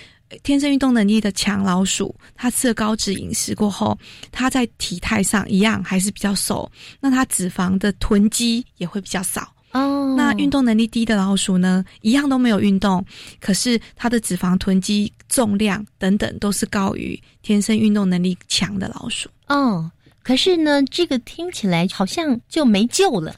[0.42, 3.98] 天生运动能力的强老鼠，它吃了高脂饮食过后，
[4.30, 9.52] 它在体态上一样还是比较瘦，那它脂肪的囤积也会比较少。
[9.72, 13.04] 哦，那运动能力低的老鼠呢，一样都没有运动，
[13.40, 19.28] 可是它的脂肪囤积、重量等等都是高于天生运动能力强的老鼠。
[19.48, 19.90] 哦。
[20.22, 23.34] 可是呢，这个听起来好像就没救了，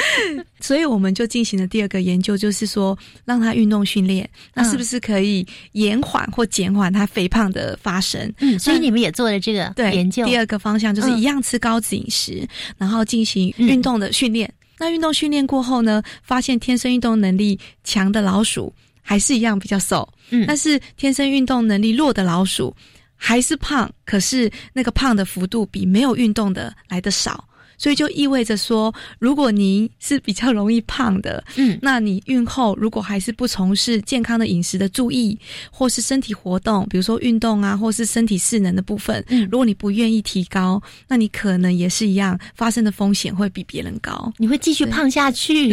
[0.60, 8.32] 所以我们就进行了第二个研究，就是说让他运动训练，那是不是可以延缓或减缓他肥胖的发生？
[8.40, 10.26] 嗯，所以你们也做了这个研究。
[10.26, 14.52] 第二个方向就是一样吃高脂饮食，然后进行运动的训练。
[14.78, 22.76] 那运动训练过后呢，发现天生运动能力强的老鼠还是一样比较瘦，嗯，但是天生运动能力弱的老鼠。
[23.18, 27.47] 还是胖，可是那个胖的幅度比没有运动的来的少。
[27.78, 35.38] 所以就意味着说，如果您是比较容易胖的，嗯，那你孕后如果还是不从事健康的饮食的注意，
[35.70, 45.72] 或是身体活动，比如说运动啊，或是身体势能的部分，嗯，如果你不愿意提高，那你可能也是一样发生的风险会比别人高，你会继续胖下去。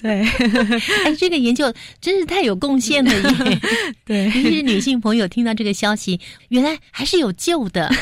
[0.00, 0.22] 对，
[1.04, 3.60] 哎，这个研究真是太有贡献了耶！
[4.06, 7.92] 对，其实女性朋友听到这个消息，原来还是有救的。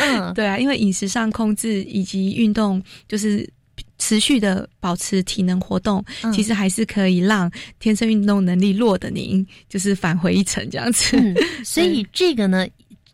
[0.00, 2.47] 嗯， 对啊，因为饮食上控制以及运。
[2.48, 3.48] 运动就是
[3.98, 11.16] 持续的保持体能活动，其实还是可以让天生运动能力弱的您，就是返回一层这样子。
[11.64, 12.66] 所以这个呢，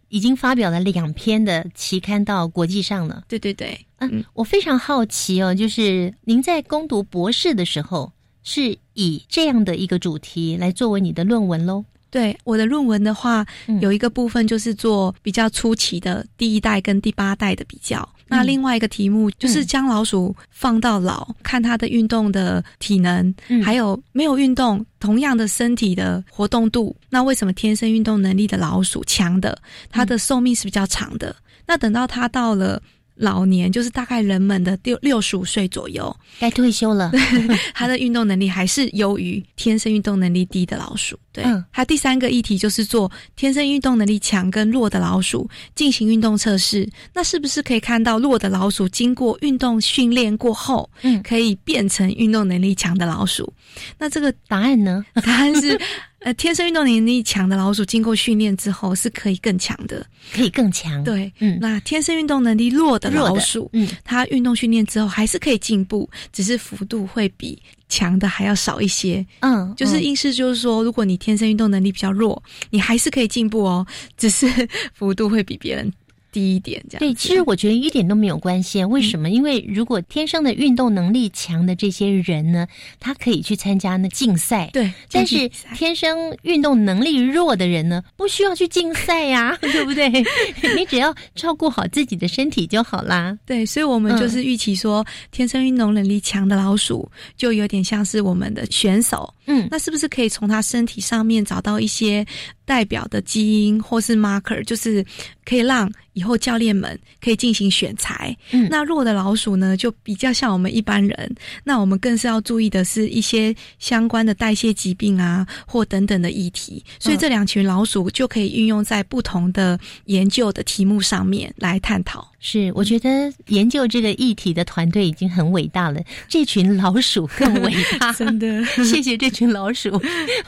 [0.09, 3.25] 已经发表了两篇的期刊到国际上了。
[3.29, 11.85] 对对对，嗯，我非常好奇哦，就是您在攻读博士的时候，是以这样的一个主题来作为你的论文喽？
[12.11, 13.45] 对我的论文的话，
[13.81, 18.09] 有一个部分就是做比较初期的第一代跟第八代的比较。
[18.37, 26.95] 那另外一个题目就是将老鼠放到老，看它的运动的体能，还有没有运动同样的身体的活动度。
[27.09, 29.57] 那为什么天生运动能力的老鼠强的，
[29.91, 31.35] 它的寿命是比较长的？
[31.67, 32.81] 那等到它到了。
[33.17, 37.13] 老年就是大概人们的六六十五岁左右，该退休了。
[37.75, 41.19] 他的运动能力还是优于天生运动能力低的老鼠。
[41.33, 46.89] 对，他第三个议题就是做天生运动能力强跟弱的老鼠进行运动测试。
[47.13, 53.53] 那是不是可以看到弱的老鼠经过运动训练过后，嗯，可以变成运动能力强的老鼠？
[53.99, 55.05] 那这个答案呢？
[55.25, 55.81] 答案是。
[56.25, 61.05] 呃，天生运动能力强的老鼠，经过训练之后是可以更强的，可以更强。
[61.05, 69.25] 对，嗯，那天生运动能力弱的老鼠，嗯，它运动训练之后还是可以进步，只是幅度会比强的还要少一些。
[69.41, 74.47] 嗯，就是意思就是说，如果你天生运动能力比较弱，你还是可以进步哦，只是
[74.95, 75.93] 幅度会比别人。
[76.35, 76.99] 低一点，这样。
[76.99, 78.85] 对，其实我觉得一点都没有关系。
[78.85, 79.31] 为什么？
[79.31, 82.67] 因为如果天生的运动能力强的这些人呢，
[82.99, 84.69] 他可以去参加那竞赛。
[84.73, 90.11] 对，但是天生运动能力弱的人呢，不需要去竞赛呀， 对不对？
[90.77, 93.39] 你只要照顾好自己的身体就好啦。
[93.47, 99.33] 对，所以我们就是预期说，天生运动能力强的老鼠，就有点像是我们的选手。
[99.47, 102.25] 嗯，那是不是可以从他身体上面找到一些
[102.65, 105.05] 代表的基因或是 marker，就是
[105.45, 108.37] 可以让以后教练们可以进行选材？
[108.53, 111.37] 嗯，那弱的老鼠呢，就比较像我们一般人。
[111.65, 116.85] 那我们更是要注意的是一些相关的代谢疾病啊，或等等的议题。
[116.99, 122.34] 所以这两群老鼠就可以运用在不同的研究的题目上面来探讨。
[122.47, 128.13] 是，我觉得研究这个议题的团队已经很伟大了， 这群老鼠更伟大。
[128.21, 129.99] 真的， 谢谢这群老鼠，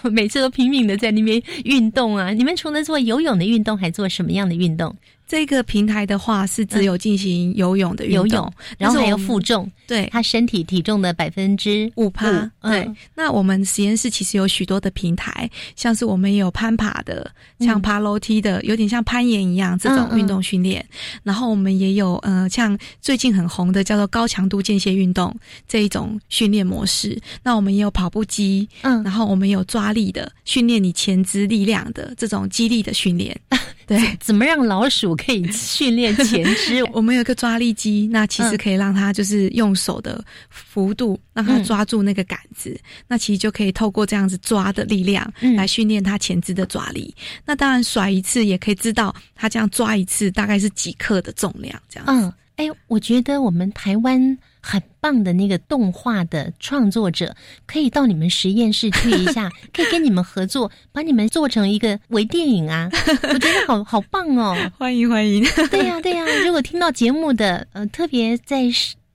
[0.02, 2.32] 每次都拼命的在那边运动啊！
[2.32, 4.94] 你们除了做游泳的运动，还做什么样的运动？
[5.26, 12.50] 这个平台的话是只有进行游泳的游泳，然后还有负重，对他身体体重的百分之五趴。
[12.62, 20.86] 对，那我们实验室其实有许多的平台，像是我们也有攀爬的，像爬楼梯的，有点像攀岩一样这种运动训练。
[21.24, 27.20] 然后我们也有呃，像最近很红的叫做高强度间歇运动这一种训练模式。
[27.42, 33.36] 那我们也有跑步机，嗯，然后我们有抓力的训练你前肢力量的这种肌力的训练。
[33.86, 36.82] 对，怎么让老鼠可以训练前肢？
[36.92, 42.76] 我们有一个抓力机，那其实可以让它就是用手的幅度让它抓住那个杆子，
[43.06, 47.14] 那其实就可以透过这样子抓的力量来训练它前肢的抓力。
[47.44, 52.06] 那当然甩一次也可以知道它这样抓一次大概是几克的重量这样。
[52.08, 54.36] 嗯，哎，我觉得我们台湾。
[54.68, 57.36] 很棒的那个动画的创作者，
[57.66, 62.90] 可以到你们实验室去一下， 可以跟你们合作，把你们做成一个微电影啊！
[63.32, 65.44] 我觉得好好棒哦，欢迎欢迎！
[65.70, 68.64] 对呀对呀，如果听到节目的呃，特别在。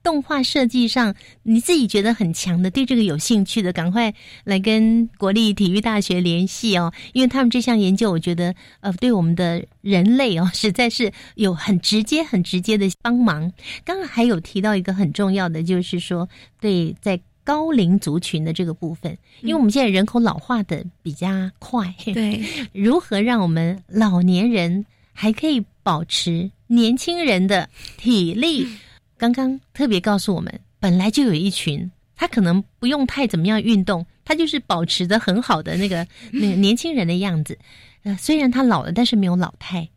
[0.04, 13.52] 动画设计上，你自己觉得很强的，对这个有兴趣的，赶快来跟国立体育大学联系哦，因为他们这项研究，我觉得呃，对我们的人类哦，实在是有很直接、很直接的帮忙。
[13.86, 16.28] 刚刚还有提到一个很重要的，就是说
[16.60, 21.28] 对在高龄族群的这个部分，因为我们现在人口老化的比较
[21.60, 28.68] 快，对，如何让我们老年人还可以保持年轻人的体力？
[29.22, 37.56] 刚刚特别告诉我们，本来就有一群，他可能不用太怎么样运动，他就是保持的很好的那个 那个年轻人的样子。
[38.02, 39.88] 呃，虽然他老了，但是没有老态。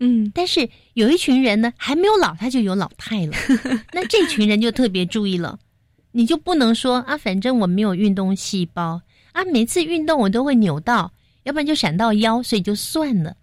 [0.00, 3.32] 嗯，但是有一群人呢，还没有老，他就有老态了。
[3.90, 5.58] 那这群人就特别注意了，
[6.12, 9.00] 你就不能说啊，反正我没有运动细胞
[9.32, 11.10] 啊，每次运动我都会扭到，
[11.44, 13.34] 要不然就闪到腰，所以就算了。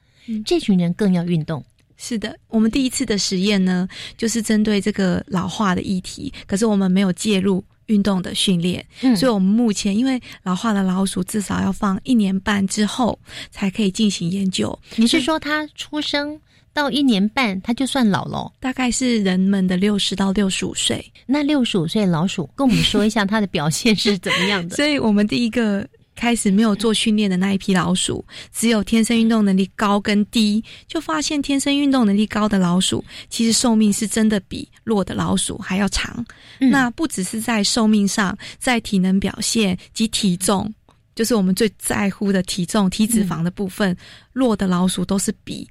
[0.46, 1.66] 这群人更要运动。
[2.04, 3.88] 是的，我们第一次的实验呢，
[4.18, 13.18] 就是针对这个老化的议题，可是我们没有介入运动的训练，嗯，所以我们目前因为老化的老鼠至少要放一年半之后
[13.52, 14.78] 才可以进行研究。
[14.96, 16.40] 你是说它出生
[16.74, 18.52] 到一年半，它就算老了？
[18.60, 21.06] 大概是人们的六十到六十五岁。
[21.28, 24.74] 那六十五岁老鼠，跟我们说一下它的表现是怎么样的？
[24.78, 25.88] 所以我们第一个。
[26.22, 36.24] 开始没有做训练的那一批老鼠，只有天生运动能力高跟低，就发现天生运动能力高的老鼠，其实寿命是真的比弱的老鼠还要长。
[36.60, 40.72] 那不只是在寿命上，在体能表现及体重，
[41.16, 43.98] 就是我们最在乎的体重、体脂肪的部分，
[44.32, 45.68] 弱的老鼠都是比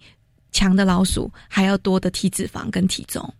[0.50, 3.32] 强的老鼠还要多的体脂肪跟体重，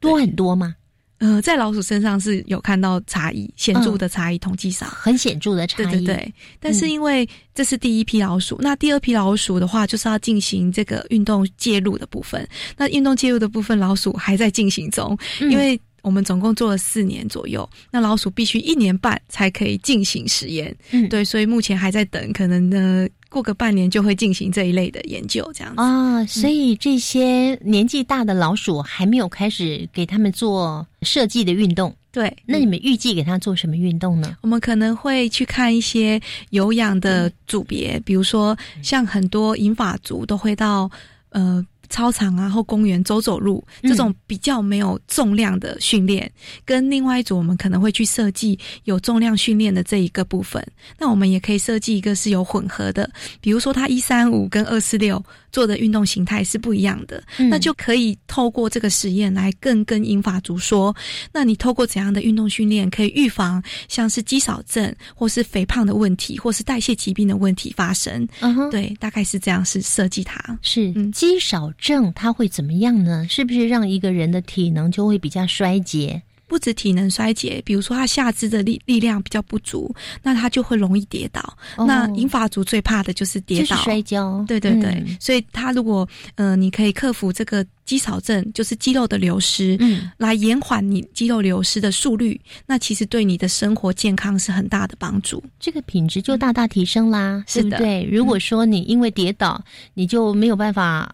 [0.00, 0.74] 多很多吗？
[1.18, 5.86] 呃，在老鼠身上是有看到差异，显著的差异，统计上很显著的差异。
[5.86, 12.46] 对对对，但是因为这是第一批老鼠，那第二批老鼠的话，就是要进行这个运动介入的部分。
[12.76, 20.76] 那运动介入的部分，老鼠还在进行中，因为我们总共做了四年左右，那老鼠必须一年半才可以进行实验。
[20.90, 23.08] 嗯，对，所以目前还在等，可能呢。
[23.36, 26.24] 过个半年就会进行这一类的研究，这样子啊。
[26.24, 31.94] 所以这些年纪大的老鼠还没有开始给他们做设计的运动。
[32.10, 34.38] 对，那你们预计给他做什么运动呢？
[34.40, 36.18] 我们可能会去看一些
[36.48, 40.90] 有氧的组别，比如说像很多银发族都会到
[41.28, 41.62] 呃。
[41.88, 46.30] 操场啊，或公园走走路，这种比较没有重量的训练，
[46.64, 50.64] 跟另外一组我们可能会去设计有重量训练的这一个部分。
[50.98, 53.10] 那我们也可以设计一个是有混合的，
[53.40, 55.22] 比如说他一三五跟二四六
[55.52, 60.94] 做的运动形态是不一样的，那就可以透过这个实验来更跟英法族说，
[61.32, 68.26] 那你透过怎样的运动训练可以预防像是肌少症或是肥胖的问题，或是代谢疾病的问题发生？
[68.40, 71.72] 嗯哼，对，大概是这样，是设计它是嗯肌少。
[71.78, 73.26] 症它会怎么样呢？
[73.28, 76.22] 是不是让一个人的体能就会比较衰竭？
[76.48, 81.58] 不止体能衰竭，比如说他下肢的力力量比较不足，那他就会容易跌倒。
[81.76, 84.44] 那银发族最怕的就是跌倒、摔跤。
[84.46, 98.04] 对对对，所以他如果呃，你可以克服这个肌少症，就是肌肉的流失，嗯，来延缓你肌肉流失的速率，那其实对你的生活健康是很大的帮助，这个品质就大大提升啦，对不对？
[98.04, 99.60] 如果说你因为跌倒，
[99.94, 101.12] 你就没有办法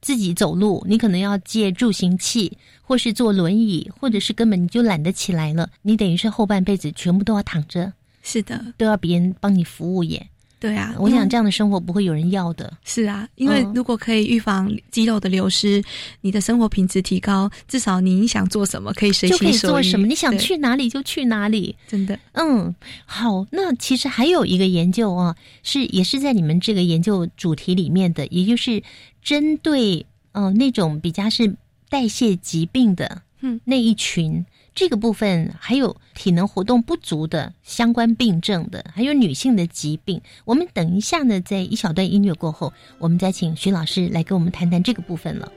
[0.00, 2.58] 自己走路，你可能要借助行器。
[2.82, 10.28] 或是坐轮椅，或者是根本你就懒得起来了，你等于是后半辈子全部都要躺着，是的，都要别人帮你服务耶。
[10.60, 12.72] 对啊，我想这样的生活不会有人要的。
[12.84, 15.82] 是啊，因为如果可以预防肌肉的流失，
[16.20, 21.74] 你的生活品质提高，至少你想做什么可以随心就可以做什么，你想去哪里就去哪里。
[21.88, 22.74] 真的，嗯，
[23.06, 28.82] 好，那其实还有一个研究啊，是也是在你们这个研究主题里面的，也就是
[29.22, 31.56] 针对呃那种比较是。
[31.90, 40.20] 代谢疾病的嗯那一群，这个部分还有体能活动不足的相关病症的，还有女性的疾病。
[40.44, 45.50] 我们等一下呢，在一小段音乐过后，我们再请徐老师来跟我们谈谈这个部分了。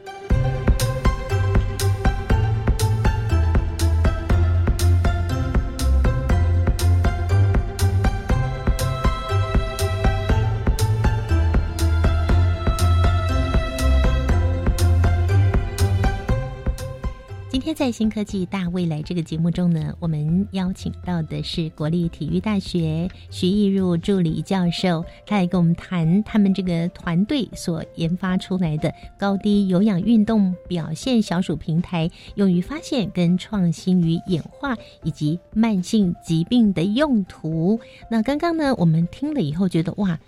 [17.63, 37.79] 今天在新科技大未来这个节目中呢，我们邀请到的是国立体育大学徐义入助理教授，他来跟我们谈他们这个团队所研发出来的高低有氧运动表现小鼠平台，用于发现跟创新与演化以及慢性疾病的用途。
[38.11, 40.19] 那刚刚呢，我们听了以后觉得哇，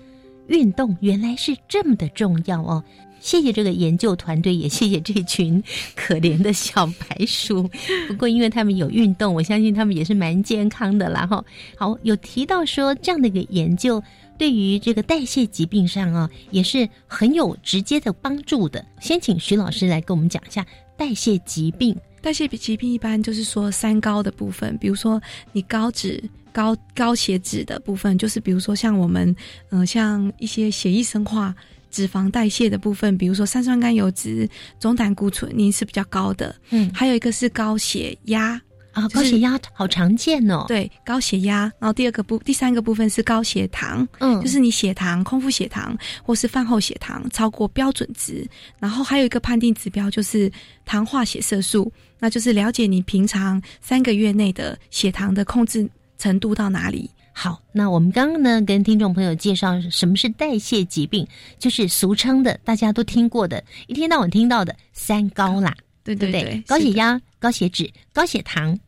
[0.47, 2.81] 运动原来是这么的重要哦。
[3.25, 5.61] 谢谢这个研究团队，也谢谢这群
[5.95, 7.67] 可怜的小白鼠。
[8.07, 11.25] 不过，因为他们有运动，我相信他们也是蛮健康的啦。
[11.25, 11.43] 哈，
[11.75, 14.01] 好，有提到说这样的一个研究
[14.37, 18.85] 对于这个代谢疾病上啊，也是很有直接的帮助的。
[19.01, 20.63] 先请徐老师来跟我们讲一下
[20.95, 21.97] 代谢疾病。
[22.21, 25.19] 代谢疾病一般就是说三高的部分，比如说
[25.51, 26.23] 你高脂、
[26.53, 29.35] 高高血脂的部分，就是比如说像我们，
[29.71, 31.55] 嗯，像一些血液生化。
[31.95, 36.53] 脂肪代谢的部分，比如说三酸甘油脂、总胆固醇，您是比较高的。
[36.71, 40.65] 嗯，还有一个是高血压啊，高血压好常见哦。
[40.67, 41.71] 对，高血压。
[41.79, 44.05] 然后第二个部，第三个部分是高血糖。
[44.19, 48.45] 嗯，就是你血糖、空腹血糖或是饭后血糖超过标准值。
[48.77, 50.51] 然后还有一个判定指标就是
[50.83, 51.89] 糖化血色素，
[52.19, 57.09] 那就是了解你平常三个月内的血糖的控制程度到哪里。
[57.37, 61.27] 好，那我们刚刚呢跟听众朋友介绍什么是代谢疾病，
[61.59, 68.79] 就是俗称的大家都听过的，一天到晚听到的三高啦，对对对，高血压、高血脂、高血糖，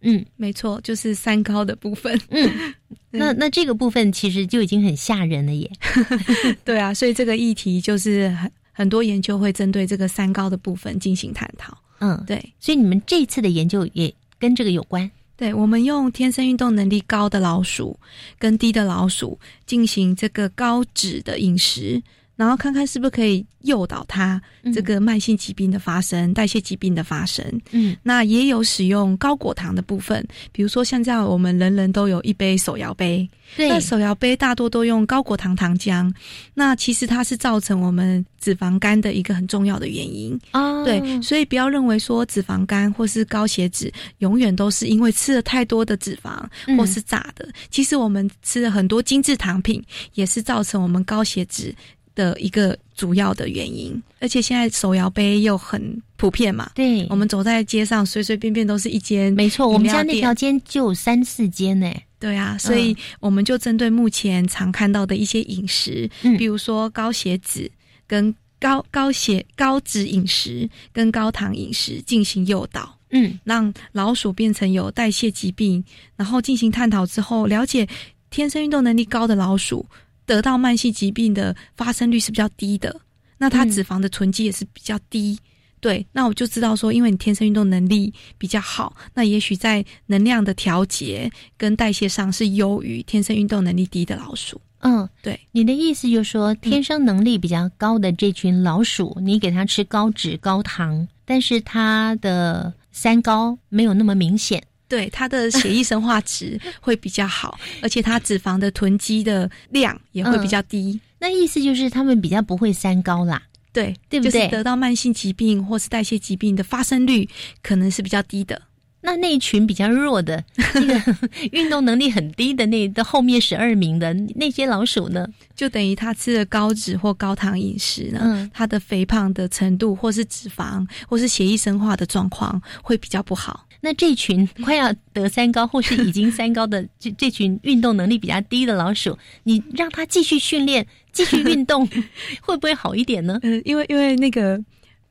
[0.00, 2.20] 嗯，没错，就是三高的部分。
[2.30, 2.74] 嗯，
[3.12, 5.70] 那那这个部分其实就已经很吓人了耶。
[6.64, 11.78] 对啊，所以这个议题就是很很多研究会针对这个三高的部分进行探讨。
[12.00, 15.08] 嗯，对，所以你们这次的研究也跟这个有关。
[15.36, 17.98] 对，我们用天生运动能力高的老鼠
[18.38, 22.02] 跟低的老鼠进行这个高脂的饮食。
[22.36, 24.40] 然后看看是不是可以诱导它
[24.74, 27.44] 这个慢性疾病的发生、代谢疾病的发生。
[27.70, 36.12] 嗯，那也有使用高果糖的部分，比如说像这样，我们人人都有一杯手摇杯，对，那手摇杯大多都用高果糖糖浆。
[36.54, 40.84] 那其实它是造成我们脂肪肝的一个很重要的原因哦。
[40.84, 46.42] 对，所以不要认为说脂肪肝或是高血脂永远都是因为吃了太多的脂肪
[46.76, 47.48] 或是炸的。
[47.70, 49.82] 其实我们吃了很多精致糖品，
[50.14, 51.74] 也是造成我们高血脂。
[52.14, 56.70] 的一个主要的原因，而且现在手摇杯又很普遍嘛。
[56.74, 59.32] 对，我们走在街上，随随便便都是一间。
[59.32, 61.92] 没错，我们家那条街就有三四间呢。
[62.20, 66.08] 对啊，所以我们就针对目前常看到的一些饮食，
[66.38, 67.70] 比如说高血脂、
[68.06, 75.84] 跟高高血高脂饮食跟高糖饮食进行诱导，嗯，让老鼠变成有代谢疾病，
[76.16, 77.86] 然后进行探讨之后，了解
[78.30, 79.84] 天生运动能力高的老鼠。
[80.26, 83.00] 得到慢性疾病的发生率是比较低的，
[83.38, 85.38] 那它脂肪的囤积也是比较低。
[85.80, 94.58] 对，那我就知道说，因为你天生运动能力比较好，那也许在能量的调节跟代谢上是优于天生运动能力低的老鼠。
[94.78, 104.62] 嗯，对，你的意思就是说，天生能力比较高的这群老鼠，你给它吃高脂高糖，但是它的三高没有那么明显。
[104.88, 111.00] 对它的血液生化值会比较好，而且它脂肪的囤积的量也会比较低。
[111.18, 113.42] 那意思就是他们比较不会三高啦。
[113.72, 114.46] 对，对不对？
[114.48, 117.28] 得到慢性疾病或是代谢疾病的发生率
[117.60, 118.62] 可能是比较低的。
[119.04, 133.66] 那那一群比较弱的， 那个运动能力很低的那的后面十二名的那些老鼠呢，就等于它吃了高脂或高糖饮食呢，嗯，它的肥胖的程度或是脂肪或是血液生化的状况会比较不好。
[133.82, 141.86] 那这群快要得三高或是已经三高的 这这群运动能力比较低的老鼠，你让它继续训练、继续运动，
[142.40, 143.38] 会不会好一点呢？
[143.42, 144.58] 嗯，因为因为那个。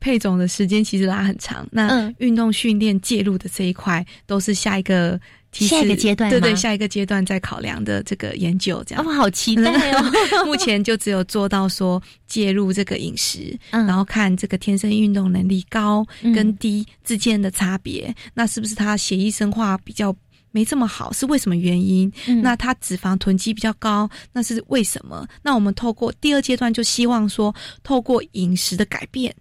[0.04, 5.18] 配种的时间其实拉很长，那运动训练介入的这一块都是下一个
[5.50, 10.12] 下一个阶段，对对，下一个阶段再考量的这个研究，这样我好期待哦。
[10.44, 20.14] 目前就只有做到说介入这个饮食，然后看这个天生运动能力高跟低之间的差别，那是不是他血液生化比较
[20.50, 21.10] 没这么好？
[21.14, 22.12] 是为什么原因？
[22.42, 25.26] 那他脂肪囤积比较高，那是为什么？
[25.42, 29.34] 那我们透过第二阶段就希望说，透过饮食的改变。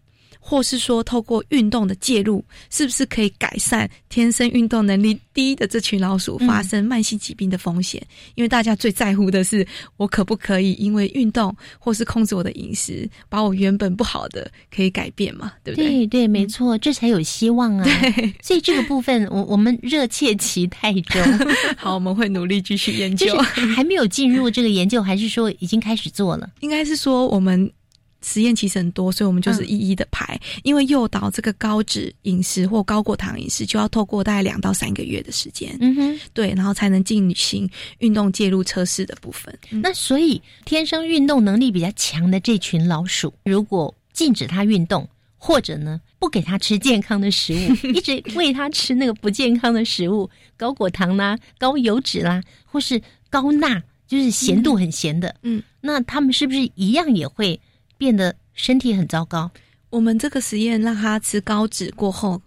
[0.46, 8.06] 或是说，透过运动的介入，是不是可以改善天生运动能力低的这群老鼠发生慢性疾病的风险？
[8.36, 9.66] 因为大家最在乎的是，
[9.96, 15.54] 我可不可以因为运动或是控制我的饮食，把我原本不好的可以改变嘛？
[15.64, 15.90] 对不对？
[15.90, 17.88] 对对，没错，这才有希望啊！
[18.42, 21.22] 所以这个部分，我我们热切期待中。
[21.78, 23.34] 好，我们会努力继续研究。
[23.74, 26.50] 还没有进入这个研究，还是说已经开始做了？
[26.60, 27.72] 应该是说我们。
[28.24, 30.40] 实验其实很多，所以我们就是一一的排。
[30.64, 35.78] 因为诱导这个高脂饮食或高果糖饮食，就要透过大概两到三个月的时间。
[35.82, 37.70] 嗯哼，对，然后才能进行
[38.00, 39.54] 运动介入测试的部分。
[39.70, 45.08] 那所以，天生运动能力比较强的这群老鼠，如果禁止它运动，
[45.38, 55.36] 或者呢不给它吃健康的食物， 一直喂它吃那个不健康的食物，高果糖啦、高油脂啦，或是高钠，就是咸度很咸的。
[55.42, 57.60] 嗯，那他们是不是一样也会？
[58.04, 59.50] 变得身体很糟糕。
[59.90, 62.42] 我们这个实验让他吃高脂过后，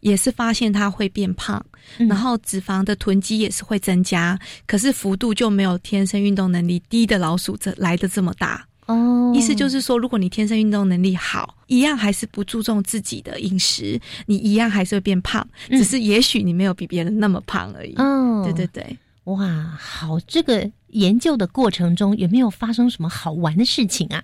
[0.00, 1.64] 也是发现他会变胖，
[1.96, 8.66] 然后脂肪的囤积也是会增加，可是幅度就没有天生运动能力低的老鼠这来的这么大。
[8.84, 17.94] 哦，意思就是说，如果你天生运动能力好，一样还是不注重自己的饮食，你一样还是会变胖，只是也许你没有比别人那么胖而已。
[17.96, 18.98] 哦，对对对。
[19.28, 20.18] 哇，好！
[20.20, 24.22] 这个研究的过程中有没有发生什么好玩的事情啊？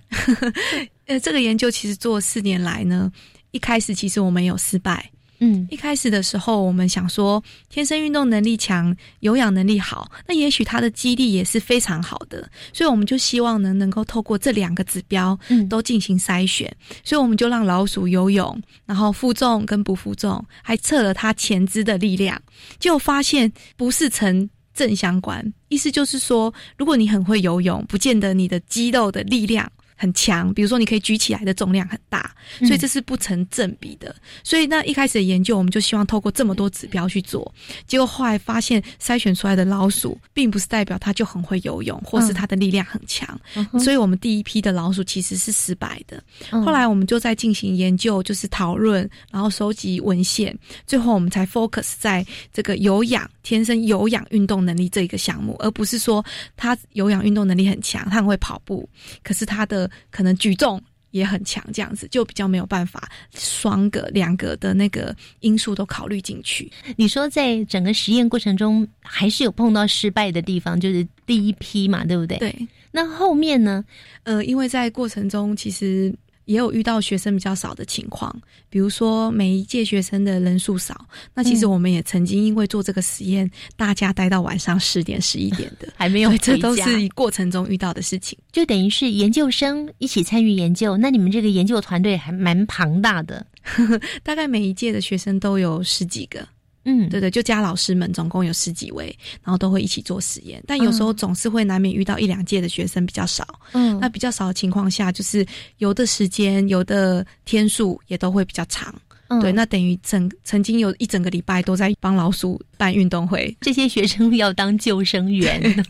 [1.05, 3.11] 呃，这个研究其实做四年来呢，
[3.51, 5.11] 一开始其实我们有失败。
[5.39, 16.73] 嗯，一开始的时候我们想说，天生运动能力强、有氧能力好，那也许他的肌力也是非常好的，所以我们就希望呢，能够透过这两个指标，嗯，都进行筛选。
[17.03, 22.41] 所以我们就让老鼠游泳，然后负重跟不负重，还测了它前肢的力量，
[22.79, 24.49] 就发现不是成。
[24.75, 29.71] 正相关，意思就是说，如果你很会游泳，不见得你的肌肉的力量。
[29.95, 34.13] 很强，比如说你可以举起来的重量很大，所以这是不成正比的。
[34.43, 37.53] 所以那一开始的研究，我们就希望透过这么多指标去做，
[37.87, 43.39] 结果后来发现筛选出来的老鼠，并不是代表它就很会游泳，或是它的力量很强。
[43.79, 46.21] 所以我们第一批的老鼠其实是失败的。
[46.49, 56.23] 后来我们就在进行研究，就是讨论，然后收集文献，最后我们才 focus 在这个有氧、天生有氧运动能力这一个项目，而不是说
[56.57, 58.87] 它有氧运动能力很强，它很会跑步，
[59.23, 60.81] 可是它的可能举重
[61.11, 66.71] 也很强，这样子就比较没有办法双个两个的那个因素都考虑进去。
[66.95, 72.37] 你说在整个实验过程中还是有碰到失败的地方，就是第一批嘛，对不对？
[72.37, 72.67] 对。
[72.91, 73.83] 那后面呢？
[74.23, 76.13] 呃，因为在过程中其实。
[76.45, 78.35] 也有遇到学生比较少的情况，
[78.69, 88.37] 比如说每一届学生的人数少，那其实我们也曾经因为做这个实验，大家待到晚上十点、十一点的， 还没有这都是过程中遇到的事情。
[88.51, 93.45] 就等于是研究生一起参与研究，那你们这个研究团队还蛮庞大的，
[94.23, 96.47] 大概每一届的学生都有十几个。
[96.85, 100.63] 嗯，对对，就加老师们，总共有十几位，然后都会一起做实验。
[100.65, 103.45] 但有时候总是会难免遇到一两届的学生比较少。
[103.73, 105.45] 嗯，那比较少的情况下，就是
[105.79, 108.93] 有的时间、有的天数也都会比较长。
[109.41, 113.57] 对，那等于整曾经有一整个礼拜都在帮老鼠办运动会。
[113.61, 115.59] 这些学生要当救生员。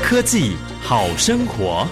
[0.00, 1.88] 科技好生活。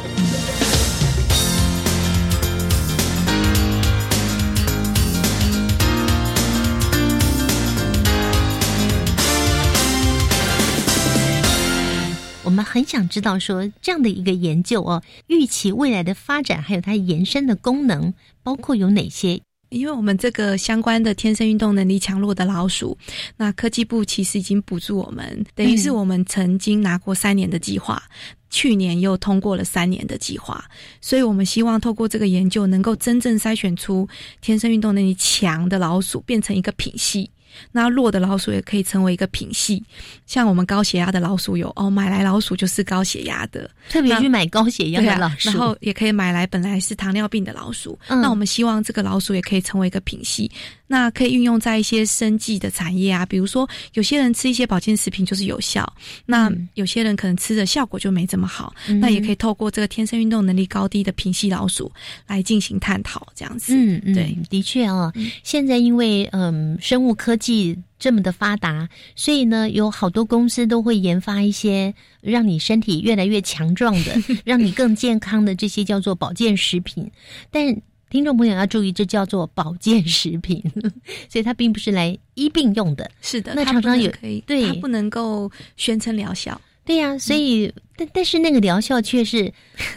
[12.51, 19.41] 我们很想知道，说这样的一个研究哦，预期未来的发展，还有它延伸的功能，包括有哪些？
[19.69, 22.99] 因为我们这个相关的天生运动能力强弱的老鼠，
[23.37, 28.03] 那科技部其实已经补助我们，等于是我们曾经拿过三年的计划，
[28.51, 30.65] 去年又通过了三年的计划，
[31.01, 34.09] 所以我们希望透过这个研究，能够真正筛选出
[34.41, 37.31] 天生运动能力强的老鼠，变成一个品系。
[37.73, 39.83] 那弱的老鼠也可以成为一个品系，
[40.27, 47.99] 像我们高血压的老鼠有哦，买来老鼠就是高血压的，特别去买高血压的老鼠，然后也可以买来本来是糖尿病的老鼠。
[48.09, 50.51] 那我们希望这个老鼠也可以成为一个品系。
[50.93, 55.91] 那可以运用在一些生计的产业啊，比如说有些人吃一些保健食品就是有效，
[56.27, 61.93] 那有些人可能吃的效果就没这么好，那也可以透过这个天生运动能力高低的平系老鼠
[62.27, 63.73] 来进行探讨，这样子。
[63.73, 65.13] 嗯嗯，对，的确啊，
[65.45, 77.09] 现在因为嗯生物科技这么的发达，所以呢有好多公司都会研发一些让你身体越来越强壮的， 让你更健康的这些叫做保健食品，
[77.53, 77.81] 但。
[78.11, 80.61] 听众朋友要注意，这叫做保健食品，
[81.31, 83.09] 所以它并不是来医病用的。
[83.23, 86.61] 是的，那常常有可以，对，它不能够宣称疗效。
[86.85, 89.53] 对呀，所以但但是那个疗效却是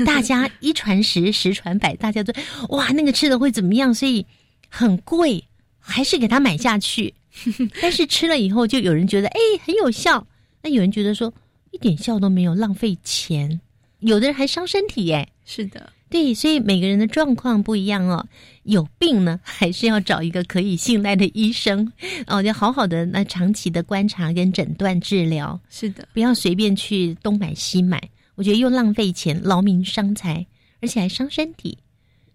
[0.05, 2.31] 大家一传十，十传百，大家都
[2.69, 3.91] 哇，那个吃的会怎么样？
[3.91, 4.23] 所以
[4.69, 5.43] 很贵，
[5.79, 7.11] 还是给他买下去。
[7.81, 10.27] 但是吃了以后，就有人觉得哎很有效，
[10.61, 11.33] 那有人觉得说
[11.71, 13.59] 一点效都没有，浪费钱。
[14.01, 15.27] 有的人还伤身体耶。
[15.45, 15.91] 是的。
[16.13, 18.23] 对，所以每个人的状况不一样哦。
[18.65, 21.91] 有病呢，还是要找一个可以信赖的医生
[22.27, 25.59] 哦，要好好的那长期的观察跟诊断治疗。
[25.71, 27.99] 是的，不要随便去东买西买，
[28.35, 30.45] 我觉得又浪费钱，劳民伤财，
[30.81, 31.79] 而且还伤身体。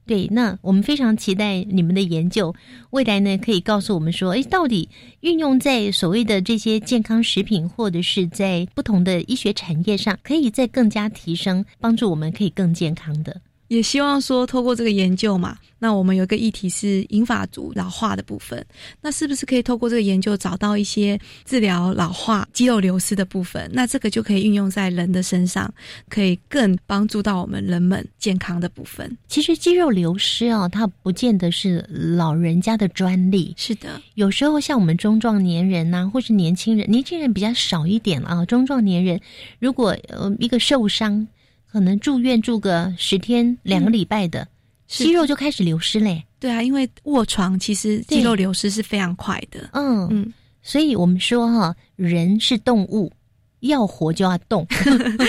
[0.05, 2.53] 对，那我们非常期待你们的研究，
[2.91, 4.89] 未来呢可以告诉我们说，哎，到底
[5.21, 13.41] 运用在所谓的这些健康食品，或者是在不同的医学产业上，可以再更加提升，帮助我们可以更健康的。
[13.69, 18.65] 也希望说，透过这个研究嘛，那我们有一个议题是银发族老化的部分，
[19.03, 23.71] 那是不是可以透过这个研究找到一些治疗老化、肌肉流失的部分？
[23.73, 25.73] 那这个就可以运用在人的身上，
[26.09, 29.17] 可以更帮助到我们人们健康的部分。
[29.29, 33.55] 其实肌肉流失啊，它不见得是老人家的专利。
[33.59, 38.47] 是的，有时候像我们中壮年人呐，或是年轻人，年轻人比较少一点啊。
[38.47, 39.21] 中壮年人
[39.59, 41.29] 如果呃一个受伤。
[41.71, 44.47] 可能住院住个十天两个礼拜的，
[44.87, 46.25] 肌肉就开始流失嘞。
[46.41, 49.69] 对啊，因为卧床其实肌肉流失是非常快的。
[49.73, 53.13] 嗯嗯，所以我们说哈，人是动物，
[53.61, 54.67] 要活就要动。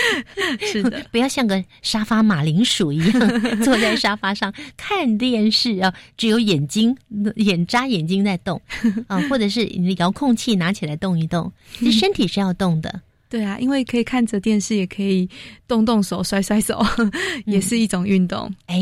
[0.72, 3.12] 是的， 不要像个沙发马铃薯一样
[3.62, 6.96] 坐在沙发上看电视啊，只有眼睛
[7.36, 8.60] 眼眨眼睛在动
[9.08, 13.02] 啊，或者是你的遥控器拿起来动一动，这身体是要动的。
[13.30, 15.26] 对啊，因为可以看着电视，也可以
[15.66, 16.84] 动动手、甩甩手，
[17.46, 18.52] 也是一种运动。
[18.66, 18.76] 哎。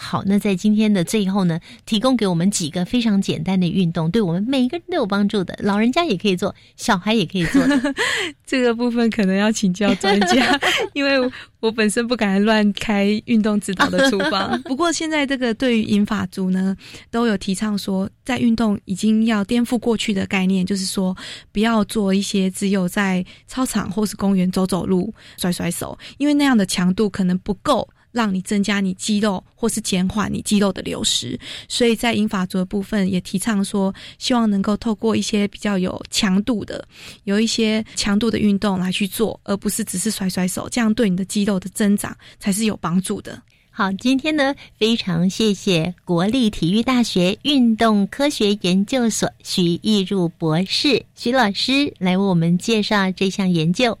[0.00, 7.60] 好，那在今天的最后呢，提供给我们几个非常简单的运动，对我们每个人都有帮助的，老人家也可以做，小孩也可以做。
[8.46, 10.58] 这个部分可能要请教专家，
[10.94, 11.18] 因为
[11.58, 14.62] 我本身不敢乱开运动指导的处方。
[14.62, 16.76] 不过现在这个对于银发族呢，
[17.10, 21.14] 都有提倡说，在运动已经要颠覆过去的概念，就是说
[21.50, 27.88] 不要做一些只有在操场或是公园走走路、甩甩手，因为那样的强度可能不够。
[28.18, 31.38] 让你增加你肌肉，或是减缓你肌肉的流失，
[31.68, 36.84] 所以在英法族的部分也提倡说，希望能够透过一些比较有强度的、
[37.22, 43.40] 有一些强度的运动来去做，而不是只是甩甩手，这样对你的肌肉的增长才是有帮助的。
[43.70, 53.96] 好，今天呢，非常谢谢国立体育大学运动科学研究所徐义入博士徐老师来为我们介绍这项研究。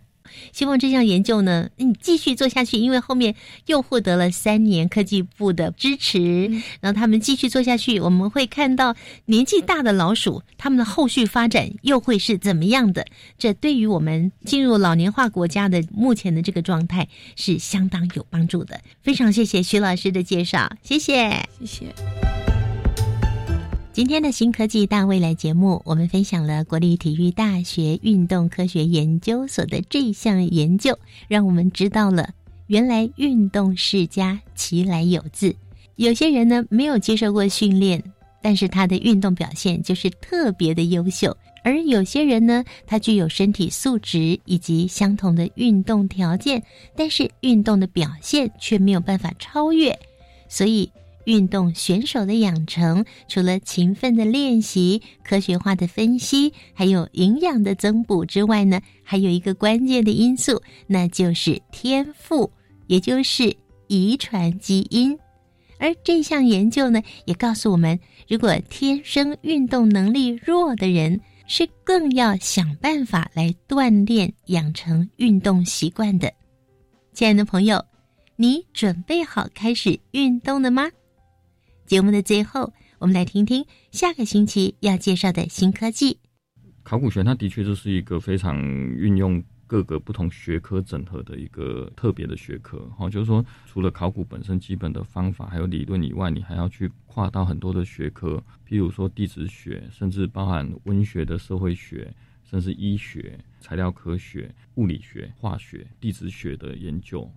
[0.52, 3.34] 希望这项研究呢，你继续做下去，因为后面
[3.66, 8.94] 又获得了三年科技部的支持，然后他们继续做下去，我们会看到
[9.26, 13.06] 年纪大的老鼠，他们的后续发展又会是怎么样的？
[13.38, 18.80] 这对于我们进入老年化国家的目前的这个状态是相当有帮助的。
[19.02, 22.47] 非常谢谢徐老师的介绍，谢谢，谢谢。
[23.98, 30.96] 今天的新科技大未来节目，我们分享了国立体育大学运动科学研究所的这项研究，
[31.26, 32.30] 让我们知道了
[32.68, 35.56] 原来运动世家其来有自。
[35.96, 38.00] 有些人呢没有接受过训练，
[38.40, 41.32] 但是他的运动表现就是特别的优秀；
[41.64, 46.62] 而有些人呢，他具有身体素质以及相同的运动条件，
[46.94, 49.98] 但是运动的表现却没有办法超越，
[50.48, 50.88] 所以。
[51.28, 62.50] 运动选手的养成，除了勤奋的练习、科学化的分析，还有营养的增补之外呢，还有一个关键的因素，那就是天赋，
[62.86, 63.54] 也就是
[63.88, 65.14] 遗传基因。
[65.78, 76.32] 而这项研究呢，也告诉我们，如果天生运动能力弱的人，是更要想办法来锻炼，养成运动习惯的。
[77.12, 77.84] 亲爱的朋友，
[78.36, 80.88] 你准备好开始运动了吗？
[81.88, 86.18] 节目的最后，我们来听听下个星期要介绍的新科技。
[86.82, 89.42] 考古学，它的确就是一个非常运用。
[89.66, 102.10] 各个不同学科整合的一个特别的学科，哈，就是说，除了考古本身基本的方法还有理论以外，你还要去跨到很多的学科，譬如说地质学，甚至包含文学的社会学，
[102.48, 107.30] 甚至医学、材料科学、物理学、化学、地质学的研究。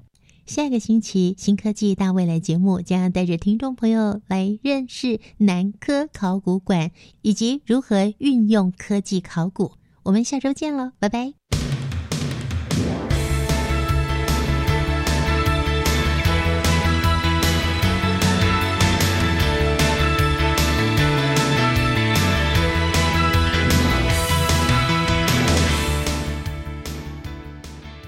[0.52, 6.92] 下个星期，新科技大未来节目将要带着听众朋友来认识南科考古馆
[7.22, 9.72] 以及如何运用科技考古。
[10.04, 11.41] 我们下周见喽，拜拜。